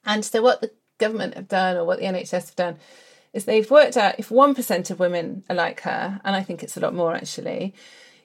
And 0.06 0.24
so, 0.24 0.42
what 0.42 0.62
the 0.62 0.72
government 1.00 1.34
have 1.34 1.48
done 1.48 1.78
or 1.78 1.84
what 1.84 1.98
the 2.00 2.06
NHS 2.06 2.32
have 2.32 2.56
done 2.56 2.78
is 3.34 3.46
they've 3.46 3.70
worked 3.70 3.98
out 3.98 4.20
if 4.20 4.30
1% 4.30 4.92
of 4.92 5.00
women 5.00 5.44
are 5.50 5.56
like 5.56 5.82
her, 5.82 6.20
and 6.24 6.36
I 6.36 6.44
think 6.44 6.64
it's 6.64 6.78
a 6.78 6.80
lot 6.80 6.96
more 6.96 7.16
actually 7.16 7.74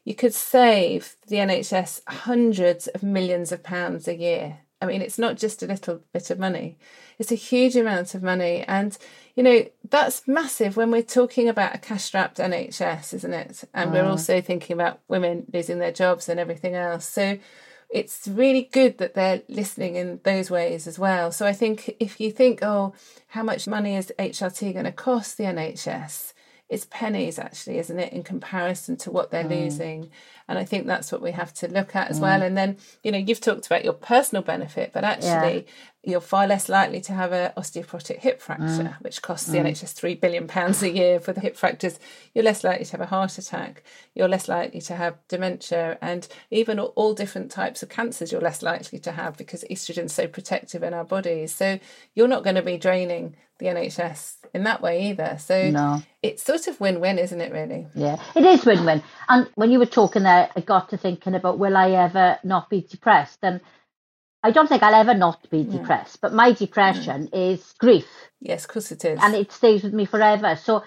you 0.04 0.14
could 0.14 0.34
save 0.34 1.16
the 1.26 1.36
NHS 1.36 2.02
hundreds 2.06 2.86
of 2.88 3.02
millions 3.02 3.52
of 3.52 3.62
pounds 3.62 4.06
a 4.06 4.16
year. 4.16 4.58
I 4.80 4.86
mean, 4.86 5.00
it's 5.00 5.18
not 5.18 5.36
just 5.36 5.62
a 5.62 5.66
little 5.66 6.02
bit 6.12 6.28
of 6.30 6.38
money, 6.38 6.76
it's 7.18 7.32
a 7.32 7.36
huge 7.36 7.74
amount 7.74 8.14
of 8.14 8.22
money. 8.22 8.64
And, 8.68 8.96
you 9.34 9.42
know, 9.42 9.64
that's 9.88 10.28
massive 10.28 10.76
when 10.76 10.90
we're 10.90 11.02
talking 11.02 11.48
about 11.48 11.74
a 11.74 11.78
cash 11.78 12.04
strapped 12.04 12.38
NHS, 12.38 13.14
isn't 13.14 13.32
it? 13.32 13.64
And 13.72 13.92
we're 13.92 14.04
mm. 14.04 14.10
also 14.10 14.40
thinking 14.40 14.74
about 14.74 15.00
women 15.08 15.46
losing 15.52 15.78
their 15.78 15.92
jobs 15.92 16.28
and 16.28 16.38
everything 16.38 16.74
else. 16.74 17.06
So 17.06 17.38
it's 17.88 18.28
really 18.28 18.62
good 18.72 18.98
that 18.98 19.14
they're 19.14 19.42
listening 19.48 19.96
in 19.96 20.20
those 20.24 20.50
ways 20.50 20.86
as 20.86 20.98
well. 20.98 21.30
So 21.32 21.46
I 21.46 21.52
think 21.52 21.96
if 22.00 22.20
you 22.20 22.30
think, 22.30 22.58
oh, 22.62 22.92
how 23.28 23.42
much 23.42 23.66
money 23.66 23.96
is 23.96 24.12
HRT 24.18 24.72
going 24.72 24.84
to 24.84 24.92
cost 24.92 25.38
the 25.38 25.44
NHS? 25.44 26.33
It's 26.68 26.86
pennies 26.90 27.38
actually 27.38 27.78
isn't 27.78 27.98
it 27.98 28.12
in 28.12 28.22
comparison 28.22 28.96
to 28.96 29.10
what 29.10 29.30
they're 29.30 29.44
mm. 29.44 29.64
losing 29.64 30.10
and 30.48 30.58
i 30.58 30.64
think 30.64 30.86
that's 30.86 31.12
what 31.12 31.22
we 31.22 31.30
have 31.30 31.52
to 31.52 31.68
look 31.68 31.94
at 31.94 32.10
as 32.10 32.18
mm. 32.18 32.22
well 32.22 32.42
and 32.42 32.56
then 32.56 32.76
you 33.02 33.12
know 33.12 33.18
you've 33.18 33.40
talked 33.40 33.66
about 33.66 33.84
your 33.84 33.92
personal 33.92 34.42
benefit 34.42 34.90
but 34.92 35.04
actually 35.04 35.56
yeah 35.56 35.72
you're 36.06 36.20
far 36.20 36.46
less 36.46 36.68
likely 36.68 37.00
to 37.00 37.12
have 37.12 37.32
an 37.32 37.52
osteoporotic 37.56 38.18
hip 38.18 38.40
fracture, 38.40 38.64
mm. 38.66 39.00
which 39.00 39.22
costs 39.22 39.48
the 39.48 39.58
mm. 39.58 39.66
NHS 39.66 39.92
three 39.94 40.14
billion 40.14 40.46
pounds 40.46 40.82
a 40.82 40.90
year 40.90 41.18
for 41.18 41.32
the 41.32 41.40
hip 41.40 41.56
fractures. 41.56 41.98
You're 42.34 42.44
less 42.44 42.62
likely 42.64 42.84
to 42.84 42.92
have 42.92 43.00
a 43.00 43.06
heart 43.06 43.38
attack. 43.38 43.82
You're 44.14 44.28
less 44.28 44.48
likely 44.48 44.80
to 44.82 44.96
have 44.96 45.16
dementia, 45.28 45.98
and 46.00 46.28
even 46.50 46.78
all 46.78 47.14
different 47.14 47.50
types 47.50 47.82
of 47.82 47.88
cancers. 47.88 48.32
You're 48.32 48.40
less 48.40 48.62
likely 48.62 48.98
to 49.00 49.12
have 49.12 49.36
because 49.36 49.64
estrogen's 49.70 50.12
so 50.12 50.26
protective 50.26 50.82
in 50.82 50.94
our 50.94 51.04
bodies. 51.04 51.54
So 51.54 51.78
you're 52.14 52.28
not 52.28 52.44
going 52.44 52.56
to 52.56 52.62
be 52.62 52.76
draining 52.76 53.36
the 53.58 53.66
NHS 53.66 54.36
in 54.52 54.64
that 54.64 54.82
way 54.82 55.10
either. 55.10 55.36
So 55.38 55.70
no. 55.70 56.02
it's 56.22 56.42
sort 56.42 56.66
of 56.66 56.80
win-win, 56.80 57.18
isn't 57.18 57.40
it? 57.40 57.52
Really? 57.52 57.86
Yeah, 57.94 58.20
it 58.34 58.44
is 58.44 58.64
win-win. 58.64 59.02
And 59.28 59.48
when 59.54 59.70
you 59.70 59.78
were 59.78 59.86
talking 59.86 60.24
there, 60.24 60.50
I 60.56 60.60
got 60.60 60.90
to 60.90 60.96
thinking 60.96 61.34
about 61.34 61.58
will 61.58 61.76
I 61.76 61.90
ever 61.92 62.38
not 62.42 62.68
be 62.68 62.80
depressed 62.80 63.38
and 63.42 63.60
I 64.42 64.50
don't 64.50 64.68
think 64.68 64.82
I'll 64.82 64.94
ever 64.94 65.14
not 65.14 65.48
be 65.50 65.62
hmm. 65.62 65.78
depressed, 65.78 66.20
but 66.20 66.34
my 66.34 66.52
depression 66.52 67.28
hmm. 67.28 67.34
is 67.34 67.74
grief. 67.78 68.06
Yes, 68.40 68.64
of 68.64 68.70
course 68.70 68.92
it 68.92 69.04
is. 69.04 69.18
And 69.22 69.34
it 69.34 69.50
stays 69.50 69.82
with 69.82 69.94
me 69.94 70.04
forever. 70.04 70.54
So 70.56 70.82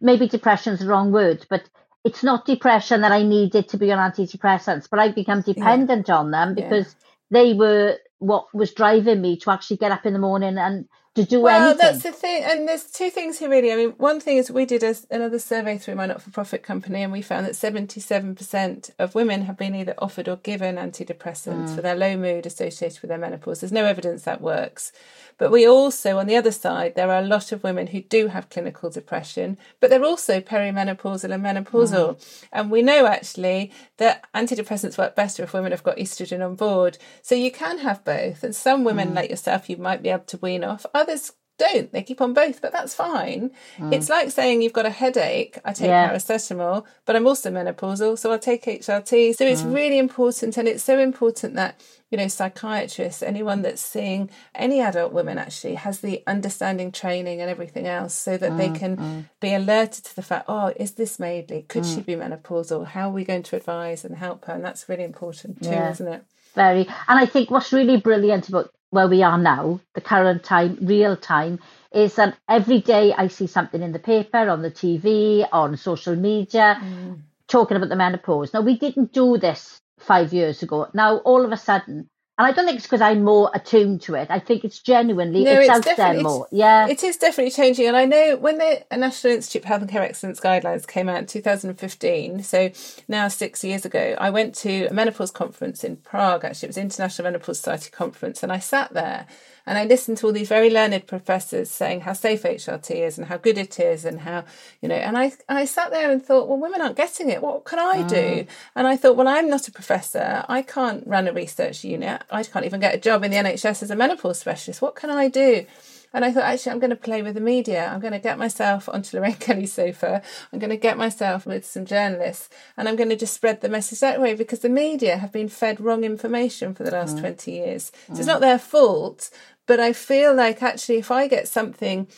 maybe 0.00 0.28
depression's 0.28 0.80
the 0.80 0.86
wrong 0.86 1.12
word, 1.12 1.46
but 1.50 1.62
it's 2.04 2.24
not 2.24 2.46
depression 2.46 3.02
that 3.02 3.12
I 3.12 3.22
needed 3.22 3.68
to 3.68 3.76
be 3.76 3.92
on 3.92 3.98
antidepressants, 3.98 4.88
but 4.90 4.98
I've 4.98 5.14
become 5.14 5.42
dependent 5.42 6.08
yeah. 6.08 6.16
on 6.16 6.30
them 6.30 6.54
because 6.54 6.86
yeah. 7.30 7.42
they 7.42 7.52
were 7.52 7.98
what 8.18 8.46
was 8.54 8.72
driving 8.72 9.20
me 9.20 9.36
to 9.36 9.50
actually 9.50 9.76
get 9.76 9.92
up 9.92 10.06
in 10.06 10.12
the 10.12 10.18
morning 10.18 10.56
and 10.56 10.88
to 11.14 11.24
do 11.24 11.40
well, 11.40 11.70
anything. 11.70 11.78
that's 11.78 12.02
the 12.02 12.12
thing. 12.12 12.42
And 12.44 12.66
there's 12.66 12.84
two 12.84 13.10
things 13.10 13.38
here, 13.38 13.50
really. 13.50 13.70
I 13.70 13.76
mean, 13.76 13.90
one 13.98 14.18
thing 14.18 14.38
is 14.38 14.50
we 14.50 14.64
did 14.64 14.82
a, 14.82 14.94
another 15.10 15.38
survey 15.38 15.76
through 15.76 15.96
my 15.96 16.06
not 16.06 16.22
for 16.22 16.30
profit 16.30 16.62
company, 16.62 17.02
and 17.02 17.12
we 17.12 17.20
found 17.20 17.44
that 17.46 17.52
77% 17.52 18.90
of 18.98 19.14
women 19.14 19.42
have 19.42 19.58
been 19.58 19.74
either 19.74 19.94
offered 19.98 20.28
or 20.28 20.36
given 20.36 20.76
antidepressants 20.76 21.68
mm. 21.68 21.74
for 21.74 21.82
their 21.82 21.94
low 21.94 22.16
mood 22.16 22.46
associated 22.46 23.02
with 23.02 23.10
their 23.10 23.18
menopause. 23.18 23.60
There's 23.60 23.72
no 23.72 23.84
evidence 23.84 24.22
that 24.22 24.40
works. 24.40 24.92
But 25.38 25.50
we 25.50 25.66
also, 25.66 26.18
on 26.18 26.26
the 26.26 26.36
other 26.36 26.52
side, 26.52 26.94
there 26.94 27.10
are 27.10 27.20
a 27.20 27.26
lot 27.26 27.52
of 27.52 27.64
women 27.64 27.88
who 27.88 28.02
do 28.02 28.28
have 28.28 28.48
clinical 28.48 28.90
depression, 28.90 29.58
but 29.80 29.90
they're 29.90 30.04
also 30.04 30.40
perimenopausal 30.40 31.32
and 31.32 31.44
menopausal. 31.44 32.16
Mm. 32.16 32.44
And 32.52 32.70
we 32.70 32.80
know 32.80 33.06
actually 33.06 33.72
that 33.96 34.24
antidepressants 34.34 34.98
work 34.98 35.16
better 35.16 35.42
if 35.42 35.52
women 35.52 35.72
have 35.72 35.82
got 35.82 35.96
estrogen 35.96 36.44
on 36.44 36.54
board. 36.54 36.96
So 37.22 37.34
you 37.34 37.50
can 37.50 37.78
have 37.78 38.04
both. 38.04 38.44
And 38.44 38.54
some 38.54 38.84
women, 38.84 39.10
mm. 39.10 39.14
like 39.16 39.30
yourself, 39.30 39.68
you 39.68 39.76
might 39.76 40.02
be 40.02 40.10
able 40.10 40.24
to 40.24 40.38
wean 40.38 40.64
off 40.64 40.86
others 41.02 41.32
don't. 41.58 41.92
They 41.92 42.02
keep 42.02 42.20
on 42.20 42.32
both, 42.32 42.60
but 42.60 42.72
that's 42.72 42.94
fine. 42.94 43.50
Mm. 43.78 43.92
It's 43.92 44.08
like 44.08 44.30
saying 44.30 44.62
you've 44.62 44.72
got 44.72 44.86
a 44.86 44.90
headache. 44.90 45.58
I 45.64 45.72
take 45.72 45.88
yeah. 45.88 46.10
paracetamol, 46.10 46.84
but 47.04 47.16
I'm 47.16 47.26
also 47.26 47.50
menopausal, 47.50 48.18
so 48.18 48.32
I'll 48.32 48.38
take 48.38 48.64
HRT. 48.64 49.34
So 49.34 49.44
it's 49.46 49.62
mm. 49.62 49.74
really 49.74 49.98
important, 49.98 50.56
and 50.56 50.66
it's 50.66 50.82
so 50.82 50.98
important 50.98 51.54
that 51.54 51.80
you 52.10 52.18
know 52.18 52.28
psychiatrists, 52.28 53.22
anyone 53.22 53.62
that's 53.62 53.82
seeing 53.82 54.30
any 54.54 54.80
adult 54.80 55.12
women 55.12 55.38
actually 55.38 55.74
has 55.76 56.00
the 56.00 56.22
understanding 56.26 56.90
training 56.90 57.40
and 57.40 57.50
everything 57.50 57.86
else, 57.86 58.14
so 58.14 58.36
that 58.36 58.52
mm. 58.52 58.56
they 58.56 58.78
can 58.78 58.96
mm. 58.96 59.28
be 59.40 59.54
alerted 59.54 60.04
to 60.04 60.16
the 60.16 60.22
fact, 60.22 60.46
oh, 60.48 60.72
is 60.76 60.92
this 60.92 61.18
Maidley? 61.18 61.68
Could 61.68 61.86
she 61.86 62.00
mm. 62.00 62.06
be 62.06 62.14
menopausal? 62.14 62.86
How 62.86 63.08
are 63.08 63.12
we 63.12 63.24
going 63.24 63.42
to 63.44 63.56
advise 63.56 64.04
and 64.04 64.16
help 64.16 64.46
her? 64.46 64.54
And 64.54 64.64
that's 64.64 64.88
really 64.88 65.04
important 65.04 65.62
too, 65.62 65.70
yeah. 65.70 65.90
isn't 65.90 66.08
it? 66.08 66.24
Very. 66.54 66.86
And 67.08 67.18
I 67.18 67.26
think 67.26 67.50
what's 67.50 67.72
really 67.72 67.98
brilliant 67.98 68.48
about 68.48 68.72
where 68.92 69.08
we 69.08 69.22
are 69.22 69.38
now, 69.38 69.80
the 69.94 70.02
current 70.02 70.44
time, 70.44 70.76
real 70.82 71.16
time, 71.16 71.58
is 71.92 72.14
that 72.16 72.36
every 72.46 72.78
day 72.78 73.14
I 73.14 73.28
see 73.28 73.46
something 73.46 73.80
in 73.80 73.92
the 73.92 73.98
paper, 73.98 74.50
on 74.50 74.60
the 74.60 74.70
TV, 74.70 75.48
on 75.50 75.78
social 75.78 76.14
media, 76.14 76.78
mm. 76.78 77.18
talking 77.48 77.78
about 77.78 77.88
the 77.88 77.96
menopause. 77.96 78.52
Now, 78.52 78.60
we 78.60 78.78
didn't 78.78 79.14
do 79.14 79.38
this 79.38 79.80
five 79.98 80.34
years 80.34 80.62
ago. 80.62 80.88
Now, 80.92 81.16
all 81.18 81.42
of 81.42 81.52
a 81.52 81.56
sudden, 81.56 82.10
and 82.38 82.46
I 82.46 82.52
don't 82.52 82.64
think 82.64 82.78
it's 82.78 82.86
because 82.86 83.02
I'm 83.02 83.24
more 83.24 83.50
attuned 83.52 84.00
to 84.02 84.14
it. 84.14 84.28
I 84.30 84.38
think 84.38 84.64
it's 84.64 84.78
genuinely 84.78 85.44
no, 85.44 85.52
it's, 85.60 85.68
it's 85.78 85.86
out 85.86 85.96
there 85.96 86.22
more. 86.22 86.48
Yeah, 86.50 86.88
it 86.88 87.04
is 87.04 87.18
definitely 87.18 87.50
changing. 87.50 87.86
And 87.86 87.96
I 87.96 88.06
know 88.06 88.36
when 88.36 88.56
the 88.56 88.84
National 88.90 89.34
Institute 89.34 89.62
for 89.62 89.68
Health 89.68 89.82
and 89.82 89.90
Care 89.90 90.02
Excellence 90.02 90.40
guidelines 90.40 90.86
came 90.86 91.10
out 91.10 91.18
in 91.18 91.26
2015, 91.26 92.42
so 92.42 92.70
now 93.06 93.28
six 93.28 93.62
years 93.62 93.84
ago, 93.84 94.16
I 94.18 94.30
went 94.30 94.54
to 94.56 94.86
a 94.86 94.94
menopause 94.94 95.30
conference 95.30 95.84
in 95.84 95.96
Prague. 95.96 96.44
Actually, 96.44 96.68
it 96.68 96.70
was 96.70 96.78
International 96.78 97.24
Menopause 97.24 97.58
Society 97.58 97.90
conference, 97.90 98.42
and 98.42 98.50
I 98.50 98.60
sat 98.60 98.94
there 98.94 99.26
and 99.66 99.78
I 99.78 99.84
listened 99.84 100.18
to 100.18 100.26
all 100.26 100.32
these 100.32 100.48
very 100.48 100.70
learned 100.70 101.06
professors 101.06 101.70
saying 101.70 102.02
how 102.02 102.12
safe 102.12 102.42
HRT 102.42 102.90
is 102.90 103.18
and 103.18 103.28
how 103.28 103.36
good 103.36 103.58
it 103.58 103.78
is 103.78 104.04
and 104.04 104.20
how, 104.20 104.44
you 104.80 104.88
know, 104.88 104.96
and 104.96 105.16
I, 105.16 105.32
I 105.48 105.64
sat 105.64 105.90
there 105.90 106.10
and 106.10 106.24
thought, 106.24 106.48
well, 106.48 106.58
women 106.58 106.80
aren't 106.80 106.96
getting 106.96 107.30
it. 107.30 107.42
What 107.42 107.64
can 107.64 107.78
I 107.78 108.02
do? 108.02 108.16
Mm. 108.16 108.46
And 108.74 108.86
I 108.86 108.96
thought, 108.96 109.16
well, 109.16 109.28
I'm 109.28 109.48
not 109.48 109.68
a 109.68 109.72
professor. 109.72 110.44
I 110.48 110.62
can't 110.62 111.06
run 111.06 111.28
a 111.28 111.32
research 111.32 111.84
unit. 111.84 112.22
I 112.30 112.42
can't 112.42 112.66
even 112.66 112.80
get 112.80 112.94
a 112.94 112.98
job 112.98 113.22
in 113.22 113.30
the 113.30 113.36
NHS 113.36 113.82
as 113.82 113.90
a 113.90 113.96
menopause 113.96 114.40
specialist. 114.40 114.82
What 114.82 114.96
can 114.96 115.10
I 115.10 115.28
do? 115.28 115.66
And 116.14 116.24
I 116.24 116.32
thought, 116.32 116.44
actually, 116.44 116.72
I'm 116.72 116.78
going 116.78 116.90
to 116.90 116.96
play 116.96 117.22
with 117.22 117.34
the 117.34 117.40
media. 117.40 117.86
I'm 117.86 118.00
going 118.00 118.12
to 118.12 118.18
get 118.18 118.38
myself 118.38 118.88
onto 118.88 119.16
Lorraine 119.16 119.34
Kelly's 119.40 119.72
sofa. 119.72 120.22
I'm 120.52 120.58
going 120.58 120.70
to 120.70 120.76
get 120.76 120.98
myself 120.98 121.46
with 121.46 121.64
some 121.64 121.84
journalists 121.84 122.48
and 122.76 122.88
I'm 122.88 122.96
going 122.96 123.08
to 123.10 123.16
just 123.16 123.34
spread 123.34 123.60
the 123.60 123.68
message 123.68 124.00
that 124.00 124.20
way 124.20 124.34
because 124.34 124.60
the 124.60 124.68
media 124.68 125.16
have 125.16 125.32
been 125.32 125.48
fed 125.48 125.80
wrong 125.80 126.04
information 126.04 126.74
for 126.74 126.84
the 126.84 126.90
last 126.90 127.16
mm. 127.16 127.20
20 127.20 127.52
years. 127.52 127.92
So 128.08 128.14
mm. 128.14 128.18
it's 128.18 128.26
not 128.26 128.40
their 128.40 128.58
fault, 128.58 129.30
but 129.66 129.80
I 129.80 129.92
feel 129.92 130.34
like 130.34 130.62
actually, 130.62 130.98
if 130.98 131.10
I 131.10 131.28
get 131.28 131.48
something 131.48 132.08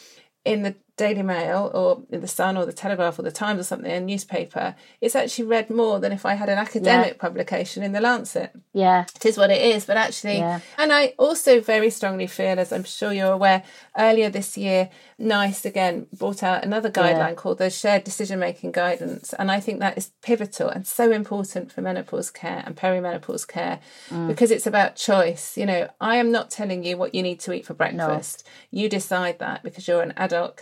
in 0.45 0.63
the 0.63 0.75
Daily 0.97 1.23
Mail 1.23 1.71
or 1.75 2.03
the 2.17 2.29
Sun 2.29 2.57
or 2.57 2.67
the 2.67 2.73
Telegraph 2.73 3.19
or 3.19 3.23
the 3.23 3.33
Times 3.33 3.61
or 3.61 3.65
something, 3.65 3.91
a 3.91 4.01
newspaper, 4.01 4.77
it's 5.01 5.17
actually 5.17 5.47
read 5.47 5.69
more 5.69 5.99
than 5.99 6.13
if 6.13 6.25
I 6.25 6.35
had 6.35 6.49
an 6.49 6.59
academic 6.59 7.15
yeah. 7.15 7.21
publication 7.21 7.83
in 7.83 7.93
the 7.93 8.01
Lancet. 8.01 8.53
Yeah. 8.73 9.05
It 9.17 9.27
is 9.27 9.37
what 9.37 9.51
it 9.51 9.61
is. 9.61 9.87
But 9.87 9.97
actually, 9.97 10.39
yeah. 10.39 10.61
and 10.79 10.93
I 10.93 11.15
also 11.19 11.61
very 11.61 11.91
strongly 11.91 12.29
feel, 12.29 12.61
as 12.61 12.73
I'm 12.73 12.85
sure 12.85 13.13
you're 13.13 13.33
aware, 13.33 13.65
earlier 13.99 14.31
this 14.31 14.57
year, 14.57 14.91
NICE 15.19 15.65
again 15.65 16.07
brought 16.13 16.43
out 16.43 16.65
another 16.65 16.91
guideline 16.91 17.31
yeah. 17.31 17.35
called 17.35 17.59
the 17.59 17.71
Shared 17.71 18.05
Decision 18.05 18.39
Making 18.39 18.71
Guidance. 18.71 19.33
And 19.33 19.51
I 19.51 19.59
think 19.59 19.81
that 19.81 19.99
is 19.99 20.13
pivotal 20.23 20.69
and 20.69 20.87
so 20.87 21.11
important 21.11 21.73
for 21.73 21.81
menopause 21.81 22.31
care 22.31 22.63
and 22.65 22.77
perimenopause 22.77 23.47
care 23.47 23.81
mm. 24.11 24.29
because 24.29 24.51
it's 24.51 24.67
about 24.67 24.97
choice. 24.97 25.57
You 25.57 25.67
know, 25.67 25.89
I 26.01 26.17
am 26.17 26.31
not 26.31 26.51
telling 26.51 26.85
you 26.85 26.97
what 26.97 27.15
you 27.15 27.23
need 27.23 27.41
to 27.41 27.53
eat 27.53 27.67
for 27.67 27.75
breakfast. 27.75 28.45
No. 28.45 28.81
You 28.81 28.89
decide 28.89 29.39
that 29.41 29.63
because 29.63 29.89
you're 29.89 30.03
an 30.03 30.15
adult 30.17 30.57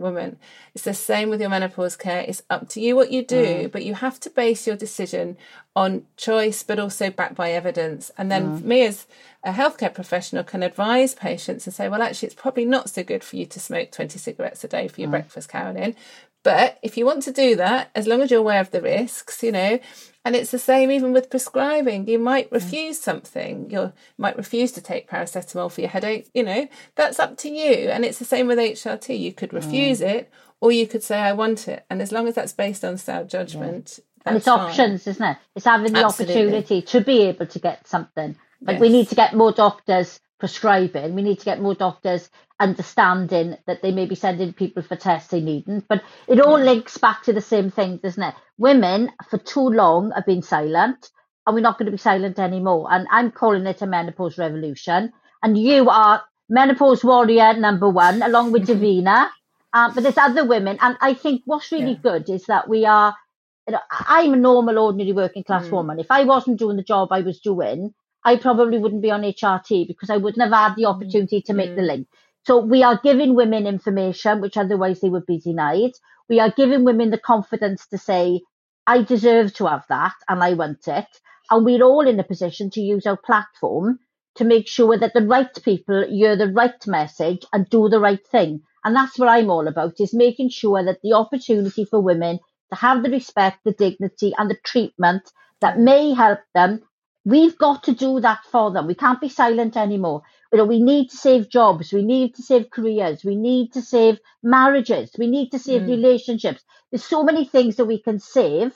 woman. 0.00 0.38
It's 0.74 0.84
the 0.84 0.94
same 0.94 1.30
with 1.30 1.40
your 1.40 1.50
menopause 1.50 1.96
care. 1.96 2.24
It's 2.26 2.42
up 2.50 2.68
to 2.70 2.80
you 2.80 2.96
what 2.96 3.10
you 3.10 3.24
do, 3.24 3.44
mm. 3.44 3.72
but 3.72 3.84
you 3.84 3.94
have 3.94 4.20
to 4.20 4.30
base 4.30 4.66
your 4.66 4.76
decision 4.76 5.36
on 5.76 6.06
choice, 6.16 6.62
but 6.62 6.78
also 6.78 7.10
backed 7.10 7.34
by 7.34 7.52
evidence. 7.52 8.10
And 8.16 8.30
then 8.30 8.60
mm. 8.60 8.64
me 8.64 8.86
as 8.86 9.06
a 9.42 9.52
healthcare 9.52 9.92
professional 9.92 10.44
can 10.44 10.62
advise 10.62 11.14
patients 11.14 11.66
and 11.66 11.74
say, 11.74 11.88
well, 11.88 12.02
actually, 12.02 12.26
it's 12.26 12.34
probably 12.34 12.64
not 12.64 12.88
so 12.88 13.02
good 13.02 13.24
for 13.24 13.36
you 13.36 13.46
to 13.46 13.60
smoke 13.60 13.90
20 13.90 14.18
cigarettes 14.18 14.64
a 14.64 14.68
day 14.68 14.88
for 14.88 15.00
your 15.00 15.08
mm. 15.08 15.12
breakfast, 15.12 15.48
Carolyn. 15.48 15.94
But 16.44 16.78
if 16.82 16.96
you 16.96 17.04
want 17.04 17.24
to 17.24 17.32
do 17.32 17.56
that, 17.56 17.90
as 17.94 18.06
long 18.06 18.20
as 18.20 18.30
you're 18.30 18.38
aware 18.38 18.60
of 18.60 18.70
the 18.70 18.80
risks, 18.80 19.42
you 19.42 19.50
know, 19.50 19.80
and 20.24 20.36
it's 20.36 20.52
the 20.52 20.58
same 20.58 20.90
even 20.90 21.12
with 21.12 21.30
prescribing. 21.30 22.06
You 22.06 22.18
might 22.18 22.48
mm. 22.50 22.52
refuse 22.52 23.00
something. 23.00 23.70
You 23.70 23.92
might 24.16 24.36
refuse 24.36 24.70
to 24.72 24.80
take 24.80 25.10
paracetamol 25.10 25.72
for 25.72 25.80
your 25.80 25.90
headache. 25.90 26.30
You 26.32 26.44
know, 26.44 26.68
that's 26.94 27.18
up 27.18 27.36
to 27.38 27.48
you. 27.50 27.90
And 27.90 28.04
it's 28.04 28.18
the 28.18 28.24
same 28.24 28.46
with 28.46 28.58
HRT. 28.58 29.18
You 29.18 29.32
could 29.32 29.52
refuse 29.52 30.00
mm. 30.00 30.08
it 30.08 30.32
or 30.60 30.70
you 30.70 30.86
could 30.86 31.02
say, 31.02 31.18
I 31.18 31.32
want 31.32 31.66
it. 31.68 31.84
And 31.90 32.00
as 32.00 32.12
long 32.12 32.28
as 32.28 32.36
that's 32.36 32.52
based 32.52 32.84
on 32.84 32.96
sound 32.96 33.28
judgment, 33.28 33.98
yeah 33.98 34.04
and 34.26 34.36
it's 34.36 34.46
fine. 34.46 34.58
options, 34.58 35.06
isn't 35.06 35.24
it? 35.24 35.36
It's 35.54 35.64
having 35.64 35.92
the 35.92 36.04
Absolutely. 36.04 36.34
opportunity 36.34 36.82
to 36.82 37.00
be 37.00 37.22
able 37.22 37.46
to 37.46 37.58
get 37.58 37.86
something. 37.86 38.36
Like 38.62 38.74
yes. 38.74 38.80
we 38.80 38.88
need 38.88 39.08
to 39.08 39.14
get 39.14 39.34
more 39.34 39.52
doctors 39.52 40.20
prescribing. 40.44 41.14
We 41.14 41.22
need 41.22 41.38
to 41.38 41.44
get 41.46 41.62
more 41.62 41.74
doctors 41.74 42.28
understanding 42.60 43.56
that 43.66 43.80
they 43.80 43.92
may 43.92 44.04
be 44.04 44.14
sending 44.14 44.52
people 44.52 44.82
for 44.82 44.94
tests 44.94 45.30
they 45.30 45.40
needn't. 45.40 45.88
But 45.88 46.02
it 46.28 46.38
all 46.38 46.58
links 46.58 46.98
back 46.98 47.22
to 47.22 47.32
the 47.32 47.40
same 47.40 47.70
thing, 47.70 47.96
doesn't 47.96 48.22
it? 48.22 48.34
Women 48.58 49.10
for 49.30 49.38
too 49.38 49.66
long 49.70 50.10
have 50.10 50.26
been 50.26 50.42
silent, 50.42 51.08
and 51.46 51.54
we're 51.54 51.62
not 51.62 51.78
going 51.78 51.86
to 51.86 51.92
be 51.92 51.96
silent 51.96 52.38
anymore. 52.38 52.88
And 52.90 53.06
I'm 53.10 53.30
calling 53.30 53.66
it 53.66 53.80
a 53.80 53.86
menopause 53.86 54.36
revolution. 54.36 55.14
And 55.42 55.56
you 55.56 55.88
are 55.88 56.22
menopause 56.50 57.02
warrior 57.02 57.54
number 57.54 57.88
one, 57.88 58.20
along 58.20 58.52
with 58.52 58.66
Davina. 58.66 59.30
Um, 59.72 59.94
but 59.94 60.02
there's 60.02 60.18
other 60.18 60.44
women, 60.44 60.76
and 60.82 60.98
I 61.00 61.14
think 61.14 61.40
what's 61.46 61.72
really 61.72 61.92
yeah. 61.92 62.10
good 62.10 62.28
is 62.28 62.44
that 62.44 62.68
we 62.68 62.84
are 62.84 63.14
you 63.66 63.72
know, 63.72 63.80
I'm 63.90 64.34
a 64.34 64.36
normal, 64.36 64.78
ordinary 64.78 65.12
working 65.12 65.42
class 65.42 65.68
mm. 65.68 65.70
woman. 65.70 65.98
If 66.00 66.10
I 66.10 66.24
wasn't 66.24 66.58
doing 66.58 66.76
the 66.76 66.82
job 66.82 67.08
I 67.12 67.22
was 67.22 67.40
doing, 67.40 67.94
I 68.24 68.36
probably 68.36 68.78
wouldn't 68.78 69.02
be 69.02 69.10
on 69.10 69.22
HRT 69.22 69.86
because 69.86 70.10
I 70.10 70.16
wouldn't 70.16 70.42
have 70.42 70.52
had 70.52 70.76
the 70.76 70.84
mm. 70.84 70.94
opportunity 70.94 71.42
to 71.42 71.52
make 71.52 71.70
mm. 71.70 71.76
the 71.76 71.82
link. 71.82 72.08
So 72.46 72.58
we 72.58 72.82
are 72.82 73.00
giving 73.02 73.34
women 73.34 73.66
information, 73.66 74.40
which 74.40 74.56
otherwise 74.56 75.00
they 75.00 75.08
would 75.08 75.26
be 75.26 75.38
denied. 75.38 75.92
We 76.28 76.40
are 76.40 76.50
giving 76.50 76.84
women 76.84 77.10
the 77.10 77.18
confidence 77.18 77.86
to 77.88 77.98
say, 77.98 78.42
I 78.86 79.02
deserve 79.02 79.54
to 79.54 79.66
have 79.66 79.86
that 79.88 80.14
and 80.28 80.42
I 80.42 80.54
want 80.54 80.86
it. 80.88 81.06
And 81.50 81.64
we're 81.64 81.82
all 81.82 82.06
in 82.06 82.20
a 82.20 82.24
position 82.24 82.70
to 82.70 82.80
use 82.80 83.06
our 83.06 83.16
platform 83.16 83.98
to 84.36 84.44
make 84.44 84.68
sure 84.68 84.98
that 84.98 85.14
the 85.14 85.26
right 85.26 85.62
people 85.62 86.04
hear 86.08 86.36
the 86.36 86.52
right 86.52 86.86
message 86.86 87.44
and 87.52 87.68
do 87.68 87.88
the 87.88 88.00
right 88.00 88.26
thing. 88.26 88.62
And 88.84 88.94
that's 88.94 89.18
what 89.18 89.28
I'm 89.28 89.50
all 89.50 89.68
about 89.68 90.00
is 90.00 90.12
making 90.12 90.50
sure 90.50 90.84
that 90.84 91.00
the 91.02 91.12
opportunity 91.12 91.84
for 91.84 92.00
women 92.00 92.40
to 92.70 92.76
have 92.78 93.02
the 93.02 93.10
respect, 93.10 93.58
the 93.64 93.72
dignity, 93.72 94.32
and 94.36 94.50
the 94.50 94.58
treatment 94.64 95.30
that 95.60 95.78
may 95.78 96.12
help 96.12 96.40
them. 96.54 96.82
We've 97.24 97.56
got 97.56 97.84
to 97.84 97.94
do 97.94 98.20
that 98.20 98.40
for 98.50 98.70
them. 98.70 98.86
We 98.86 98.94
can't 98.94 99.20
be 99.20 99.28
silent 99.28 99.76
anymore. 99.76 100.22
You 100.52 100.58
know, 100.58 100.64
we 100.66 100.82
need 100.82 101.10
to 101.10 101.16
save 101.16 101.48
jobs. 101.48 101.92
We 101.92 102.04
need 102.04 102.34
to 102.36 102.42
save 102.42 102.70
careers. 102.70 103.24
We 103.24 103.34
need 103.34 103.72
to 103.72 103.82
save 103.82 104.18
marriages. 104.42 105.10
We 105.18 105.26
need 105.26 105.50
to 105.52 105.58
save 105.58 105.82
mm. 105.82 105.88
relationships. 105.88 106.62
There's 106.90 107.04
so 107.04 107.24
many 107.24 107.44
things 107.46 107.76
that 107.76 107.86
we 107.86 107.98
can 107.98 108.20
save 108.20 108.74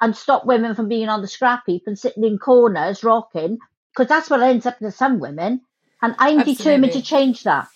and 0.00 0.16
stop 0.16 0.46
women 0.46 0.74
from 0.74 0.88
being 0.88 1.08
on 1.08 1.22
the 1.22 1.28
scrap 1.28 1.64
heap 1.66 1.82
and 1.86 1.98
sitting 1.98 2.24
in 2.24 2.38
corners 2.38 3.02
rocking, 3.02 3.58
because 3.92 4.08
that's 4.08 4.30
what 4.30 4.42
ends 4.42 4.64
up 4.64 4.78
to 4.78 4.92
some 4.92 5.18
women. 5.18 5.62
And 6.00 6.14
I'm 6.18 6.38
Absolutely. 6.38 6.54
determined 6.54 6.92
to 6.92 7.02
change 7.02 7.42
that. 7.42 7.68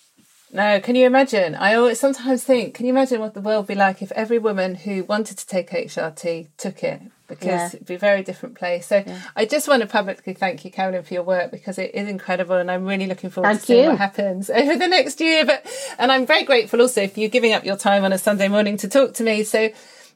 No, 0.53 0.79
can 0.79 0.95
you 0.95 1.05
imagine? 1.05 1.55
I 1.55 1.73
always 1.73 1.99
sometimes 1.99 2.43
think, 2.43 2.75
can 2.75 2.85
you 2.85 2.93
imagine 2.93 3.19
what 3.19 3.33
the 3.33 3.41
world 3.41 3.63
would 3.63 3.73
be 3.73 3.75
like 3.75 4.01
if 4.01 4.11
every 4.11 4.37
woman 4.37 4.75
who 4.75 5.03
wanted 5.03 5.37
to 5.39 5.47
take 5.47 5.71
HRT 5.71 6.47
took 6.57 6.83
it? 6.83 7.01
Because 7.39 7.47
yeah. 7.47 7.67
it'd 7.67 7.85
be 7.85 7.95
a 7.95 7.99
very 7.99 8.23
different 8.23 8.55
place. 8.55 8.87
So 8.87 9.03
yeah. 9.05 9.21
I 9.35 9.45
just 9.45 9.67
want 9.67 9.81
to 9.81 9.87
publicly 9.87 10.33
thank 10.33 10.63
you, 10.65 10.71
Carolyn, 10.71 11.03
for 11.03 11.13
your 11.13 11.23
work 11.23 11.51
because 11.51 11.77
it 11.77 11.93
is 11.93 12.07
incredible 12.07 12.55
and 12.55 12.69
I'm 12.69 12.85
really 12.85 13.07
looking 13.07 13.29
forward 13.29 13.49
thank 13.49 13.61
to 13.61 13.65
seeing 13.65 13.89
what 13.89 13.97
happens 13.97 14.49
over 14.49 14.75
the 14.75 14.87
next 14.87 15.19
year. 15.19 15.45
But 15.45 15.65
and 15.97 16.11
I'm 16.11 16.25
very 16.25 16.43
grateful 16.43 16.81
also 16.81 17.07
for 17.07 17.19
you 17.19 17.27
giving 17.27 17.53
up 17.53 17.65
your 17.65 17.77
time 17.77 18.03
on 18.03 18.13
a 18.13 18.17
Sunday 18.17 18.47
morning 18.47 18.77
to 18.77 18.87
talk 18.87 19.13
to 19.15 19.23
me. 19.23 19.43
So 19.43 19.69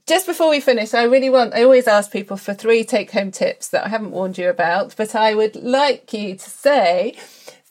just 0.07 0.25
before 0.25 0.49
we 0.49 0.61
finish, 0.61 0.93
I 0.93 1.03
really 1.03 1.29
want, 1.29 1.53
I 1.53 1.63
always 1.63 1.85
ask 1.87 2.11
people 2.11 2.37
for 2.37 2.53
three 2.53 2.85
take 2.85 3.11
home 3.11 3.29
tips 3.29 3.67
that 3.69 3.85
I 3.85 3.89
haven't 3.89 4.11
warned 4.11 4.37
you 4.37 4.49
about, 4.49 4.95
but 4.95 5.13
I 5.15 5.35
would 5.35 5.57
like 5.57 6.13
you 6.13 6.35
to 6.35 6.49
say 6.49 7.17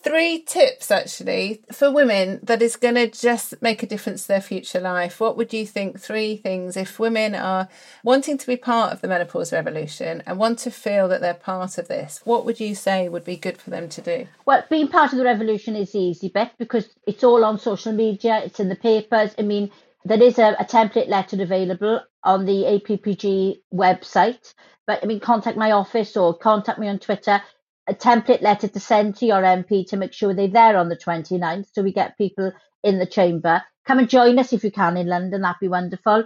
three 0.06 0.40
tips 0.40 0.92
actually 0.92 1.60
for 1.72 1.90
women 1.90 2.38
that 2.40 2.62
is 2.62 2.76
going 2.76 2.94
to 2.94 3.08
just 3.08 3.60
make 3.60 3.82
a 3.82 3.86
difference 3.86 4.22
to 4.22 4.28
their 4.28 4.40
future 4.40 4.78
life. 4.78 5.18
What 5.18 5.36
would 5.36 5.52
you 5.52 5.66
think? 5.66 5.98
Three 5.98 6.36
things 6.36 6.76
if 6.76 7.00
women 7.00 7.34
are 7.34 7.68
wanting 8.04 8.38
to 8.38 8.46
be 8.46 8.56
part 8.56 8.92
of 8.92 9.00
the 9.00 9.08
menopause 9.08 9.52
revolution 9.52 10.22
and 10.24 10.38
want 10.38 10.60
to 10.60 10.70
feel 10.70 11.08
that 11.08 11.20
they're 11.20 11.34
part 11.34 11.76
of 11.76 11.88
this, 11.88 12.20
what 12.22 12.44
would 12.44 12.60
you 12.60 12.76
say 12.76 13.08
would 13.08 13.24
be 13.24 13.36
good 13.36 13.58
for 13.58 13.70
them 13.70 13.88
to 13.88 14.00
do? 14.00 14.28
Well, 14.44 14.64
being 14.70 14.86
part 14.86 15.10
of 15.10 15.18
the 15.18 15.24
revolution 15.24 15.74
is 15.74 15.92
easy 15.96 16.28
Beth, 16.28 16.52
because 16.56 16.88
it's 17.08 17.24
all 17.24 17.44
on 17.44 17.58
social 17.58 17.92
media, 17.92 18.42
it's 18.44 18.60
in 18.60 18.68
the 18.68 18.76
papers. 18.76 19.34
I 19.36 19.42
mean, 19.42 19.72
there 20.04 20.22
is 20.22 20.38
a, 20.38 20.54
a 20.60 20.64
template 20.64 21.08
letter 21.08 21.42
available 21.42 22.00
on 22.22 22.46
the 22.46 22.62
APPG 22.62 23.60
website. 23.74 24.54
But 24.86 25.02
I 25.02 25.06
mean, 25.06 25.18
contact 25.18 25.58
my 25.58 25.72
office 25.72 26.16
or 26.16 26.38
contact 26.38 26.78
me 26.78 26.86
on 26.86 27.00
Twitter 27.00 27.42
a 27.88 27.94
template 27.94 28.42
letter 28.42 28.68
to 28.68 28.80
send 28.80 29.16
to 29.16 29.26
your 29.26 29.42
MP 29.42 29.86
to 29.88 29.96
make 29.96 30.12
sure 30.12 30.34
they're 30.34 30.48
there 30.48 30.76
on 30.76 30.88
the 30.88 30.96
29th 30.96 31.66
so 31.72 31.82
we 31.82 31.92
get 31.92 32.18
people 32.18 32.52
in 32.82 32.98
the 32.98 33.06
chamber. 33.06 33.62
Come 33.86 33.98
and 34.00 34.08
join 34.10 34.38
us 34.38 34.52
if 34.52 34.64
you 34.64 34.70
can 34.70 34.96
in 34.96 35.06
London, 35.06 35.42
that'd 35.42 35.60
be 35.60 35.68
wonderful. 35.68 36.24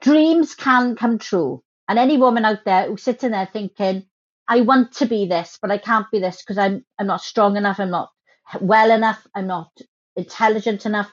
Dreams 0.00 0.54
can 0.54 0.96
come 0.96 1.18
true. 1.18 1.62
And 1.88 1.98
any 1.98 2.18
woman 2.18 2.44
out 2.44 2.64
there 2.64 2.86
who's 2.86 3.02
sitting 3.02 3.30
there 3.30 3.48
thinking, 3.52 4.04
I 4.48 4.62
want 4.62 4.92
to 4.96 5.06
be 5.06 5.26
this, 5.26 5.58
but 5.60 5.70
I 5.70 5.78
can't 5.78 6.10
be 6.10 6.20
this 6.20 6.42
because 6.42 6.58
I'm 6.58 6.84
I'm 6.98 7.06
not 7.06 7.22
strong 7.22 7.56
enough, 7.56 7.80
I'm 7.80 7.90
not 7.90 8.10
well 8.60 8.90
enough, 8.90 9.26
I'm 9.34 9.46
not 9.46 9.70
intelligent 10.16 10.86
enough. 10.86 11.12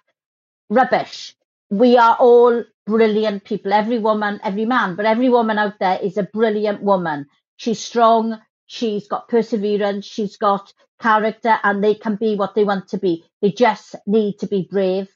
Rubbish. 0.69 1.36
We 1.69 1.97
are 1.97 2.15
all 2.19 2.63
brilliant 2.86 3.43
people. 3.45 3.73
Every 3.73 3.99
woman, 3.99 4.39
every 4.43 4.65
man, 4.65 4.95
but 4.95 5.05
every 5.05 5.29
woman 5.29 5.58
out 5.60 5.79
there 5.79 5.99
is 6.01 6.17
a 6.17 6.23
brilliant 6.23 6.81
woman. 6.81 7.27
She's 7.58 7.79
strong, 7.79 8.39
she's 8.67 9.08
got 9.08 9.28
perseverance, 9.30 10.06
she's 10.06 10.38
got 10.38 10.73
character, 11.01 11.58
and 11.63 11.84
they 11.84 11.95
can 11.95 12.15
be 12.15 12.36
what 12.36 12.56
they 12.56 12.63
want 12.63 12.88
to 12.89 12.97
be. 12.97 13.25
They 13.41 13.51
just 13.51 13.95
need 14.08 14.39
to 14.39 14.47
be 14.47 14.67
brave. 14.69 15.10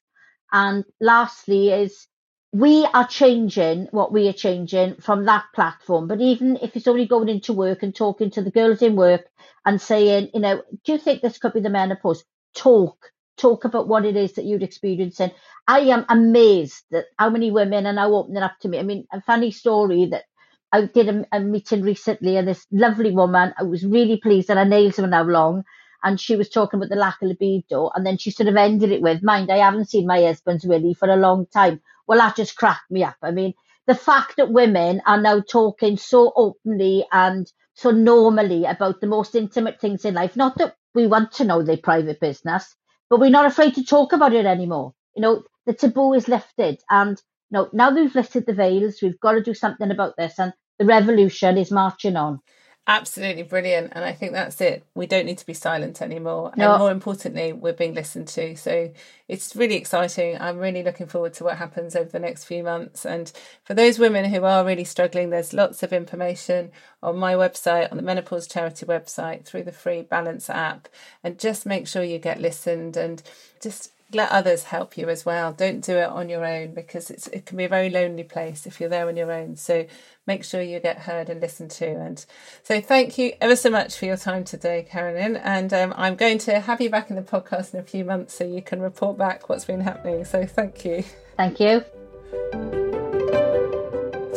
And 0.52 0.84
lastly, 1.00 1.70
is 1.70 2.08
we 2.52 2.86
are 2.94 3.08
changing 3.08 3.88
what 3.92 4.12
we 4.12 4.28
are 4.28 4.34
changing 4.34 4.96
from 4.96 5.26
that 5.26 5.46
platform. 5.54 6.08
But 6.08 6.22
even 6.22 6.58
if 6.62 6.76
it's 6.76 6.88
only 6.88 7.06
going 7.06 7.30
into 7.30 7.54
work 7.54 7.84
and 7.84 7.96
talking 7.96 8.32
to 8.32 8.42
the 8.42 8.52
girls 8.52 8.82
in 8.82 8.96
work 8.96 9.26
and 9.66 9.80
saying, 9.80 10.32
you 10.34 10.40
know, 10.40 10.64
do 10.84 10.94
you 10.94 10.98
think 10.98 11.22
this 11.22 11.38
could 11.38 11.54
be 11.54 11.60
the 11.60 11.70
menopause? 11.70 12.24
Talk, 12.56 13.12
talk 13.38 13.66
about 13.66 13.88
what 13.88 14.06
it 14.06 14.16
is 14.16 14.34
that 14.34 14.46
you're 14.46 14.64
experiencing. 14.64 15.32
I 15.68 15.82
am 15.82 16.06
amazed 16.10 16.84
that 16.90 17.06
how 17.20 17.30
many 17.30 17.52
women 17.52 17.86
are 17.86 17.94
now 17.94 18.12
opening 18.14 18.42
up 18.42 18.58
to 18.62 18.68
me. 18.68 18.80
I 18.80 18.84
mean, 18.84 19.06
a 19.12 19.22
funny 19.22 19.52
story 19.52 20.06
that 20.06 20.24
I 20.72 20.86
did 20.86 21.10
a, 21.10 21.26
a 21.32 21.40
meeting 21.40 21.82
recently, 21.82 22.38
and 22.38 22.48
this 22.48 22.66
lovely 22.72 23.12
woman, 23.12 23.54
I 23.58 23.64
was 23.64 23.86
really 23.86 24.18
pleased 24.18 24.48
that 24.50 24.58
her 24.58 24.66
nails 24.66 24.98
were 24.98 25.08
now 25.08 25.24
long. 25.24 25.64
And 26.04 26.20
she 26.20 26.36
was 26.38 26.50
talking 26.50 26.78
about 26.78 26.90
the 26.90 26.96
lack 26.96 27.22
of 27.22 27.28
libido, 27.28 27.90
and 27.94 28.06
then 28.06 28.18
she 28.18 28.32
sort 28.32 28.48
of 28.48 28.56
ended 28.56 28.92
it 28.92 29.02
with, 29.02 29.22
"Mind, 29.22 29.52
I 29.52 29.58
haven't 29.58 29.90
seen 29.90 30.08
my 30.08 30.22
husband's 30.24 30.66
Willie 30.66 30.94
for 30.94 31.10
a 31.10 31.18
long 31.18 31.46
time." 31.48 31.82
Well, 32.08 32.20
that 32.20 32.38
just 32.38 32.56
cracked 32.56 32.90
me 32.90 33.04
up. 33.04 33.18
I 33.22 33.32
mean, 33.32 33.54
the 33.86 33.96
fact 33.96 34.38
that 34.38 34.52
women 34.52 35.02
are 35.06 35.20
now 35.20 35.42
talking 35.42 35.98
so 35.98 36.32
openly 36.36 37.06
and 37.12 37.52
so 37.74 37.92
normally 37.92 38.66
about 38.66 39.02
the 39.02 39.08
most 39.08 39.36
intimate 39.36 39.80
things 39.82 40.06
in 40.06 40.14
life, 40.14 40.36
not 40.38 40.58
that 40.58 40.76
we 40.96 41.08
want 41.08 41.32
to 41.34 41.44
know 41.46 41.64
their 41.64 41.78
private 41.78 42.20
business, 42.20 42.76
but 43.10 43.20
we're 43.20 43.30
not 43.30 43.46
afraid 43.46 43.76
to 43.76 43.84
talk 43.84 44.14
about 44.14 44.34
it 44.34 44.46
anymore. 44.46 44.94
You 45.16 45.22
know, 45.22 45.44
the 45.66 45.74
taboo 45.74 46.14
is 46.14 46.28
lifted. 46.28 46.80
And 46.90 47.22
know, 47.52 47.70
now 47.74 47.94
we've 47.94 48.16
lifted 48.16 48.46
the 48.46 48.54
veils, 48.54 49.02
we've 49.02 49.20
got 49.20 49.34
to 49.34 49.42
do 49.42 49.54
something 49.54 49.92
about 49.92 50.16
this. 50.18 50.40
And 50.40 50.54
the 50.78 50.86
revolution 50.86 51.58
is 51.58 51.72
marching 51.72 52.16
on. 52.16 52.40
Absolutely 52.88 53.44
brilliant. 53.44 53.92
And 53.94 54.04
I 54.04 54.14
think 54.14 54.32
that's 54.32 54.60
it. 54.62 54.84
We 54.96 55.06
don't 55.06 55.28
need 55.28 55.38
to 55.38 55.46
be 55.46 55.54
silent 55.54 56.02
anymore. 56.02 56.52
No. 56.58 56.72
And 56.72 56.80
more 56.80 56.90
importantly, 56.90 57.54
we're 57.54 57.72
being 57.72 57.94
listened 57.94 58.28
to. 58.30 58.56
So 58.56 58.92
it's 59.28 59.56
really 59.56 59.76
exciting. 59.76 60.38
I'm 60.40 60.58
really 60.58 60.82
looking 60.82 61.06
forward 61.06 61.36
to 61.36 61.44
what 61.44 61.58
happens 61.58 61.96
over 61.96 62.10
the 62.10 62.18
next 62.18 62.46
few 62.46 62.64
months. 62.64 63.06
And 63.06 63.32
for 63.64 63.76
those 63.76 64.00
women 64.00 64.26
who 64.26 64.44
are 64.44 64.66
really 64.66 64.86
struggling, 64.86 65.30
there's 65.30 65.54
lots 65.54 65.84
of 65.84 65.94
information 65.94 66.72
on 67.04 67.18
my 67.18 67.36
website, 67.36 67.92
on 67.92 67.98
the 67.98 68.04
Menopause 68.04 68.48
Charity 68.48 68.88
website, 68.88 69.46
through 69.46 69.64
the 69.64 69.72
free 69.72 70.02
Balance 70.02 70.50
app. 70.50 70.90
And 71.24 71.38
just 71.38 71.68
make 71.68 71.88
sure 71.88 72.04
you 72.04 72.18
get 72.18 72.42
listened 72.42 72.98
and 72.98 73.22
just 73.62 73.92
let 74.12 74.32
others 74.32 74.64
help 74.64 74.98
you 74.98 75.10
as 75.10 75.26
well. 75.26 75.54
Don't 75.54 75.82
do 75.82 75.98
it 75.98 76.10
on 76.10 76.30
your 76.30 76.46
own 76.46 76.74
because 76.74 77.10
it's 77.10 77.28
it 77.28 77.46
can 77.46 77.58
be 77.58 77.66
a 77.66 77.70
very 77.70 77.90
lonely 77.90 78.24
place 78.24 78.66
if 78.66 78.80
you're 78.80 78.90
there 78.90 79.08
on 79.08 79.18
your 79.18 79.32
own. 79.32 79.56
So 79.56 79.86
make 80.26 80.44
sure 80.44 80.62
you 80.62 80.80
get 80.80 81.00
heard 81.00 81.30
and 81.30 81.42
listened 81.42 81.72
to. 81.72 81.88
And 81.88 82.26
so 82.64 82.82
thank 82.82 83.18
you 83.18 83.34
ever 83.42 83.56
so 83.56 83.70
much 83.70 83.98
for 83.98 84.06
your 84.06 84.18
time 84.18 84.44
today, 84.44 84.86
Carolyn. 84.90 85.36
And 85.38 85.74
um, 85.74 85.94
I'm 85.96 86.16
going 86.16 86.38
to 86.40 86.60
have 86.60 86.82
you 86.82 86.90
back 86.90 87.10
in 87.10 87.16
the 87.16 87.22
podcast 87.22 87.74
in 87.74 87.80
a 87.80 87.84
few 87.84 88.06
months 88.06 88.34
so 88.34 88.44
you 88.44 88.62
can 88.62 88.82
report 88.82 89.18
back 89.18 89.50
what's 89.50 89.66
been 89.66 89.82
happening. 89.82 90.26
So 90.26 90.46
thank 90.46 90.86
you. 90.86 91.04
Thank 91.38 91.60
you. 91.60 92.79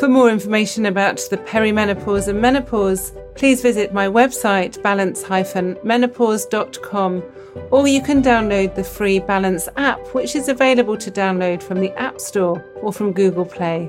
For 0.03 0.09
more 0.09 0.31
information 0.31 0.87
about 0.87 1.21
the 1.31 1.37
perimenopause 1.37 2.27
and 2.27 2.41
menopause, 2.41 3.12
please 3.37 3.62
visit 3.62 3.95
my 3.95 4.09
website 4.09 4.83
balance-menopause.com 4.83 7.23
or 7.71 7.87
you 7.87 8.03
can 8.03 8.21
download 8.21 8.75
the 8.75 8.83
free 8.83 9.21
Balance 9.21 9.69
app, 9.77 10.01
which 10.12 10.35
is 10.35 10.49
available 10.49 10.97
to 10.97 11.09
download 11.09 11.62
from 11.62 11.79
the 11.79 11.93
App 11.93 12.21
Store 12.21 12.61
or 12.83 12.93
from 12.93 13.12
Google 13.12 13.45
Play. 13.45 13.88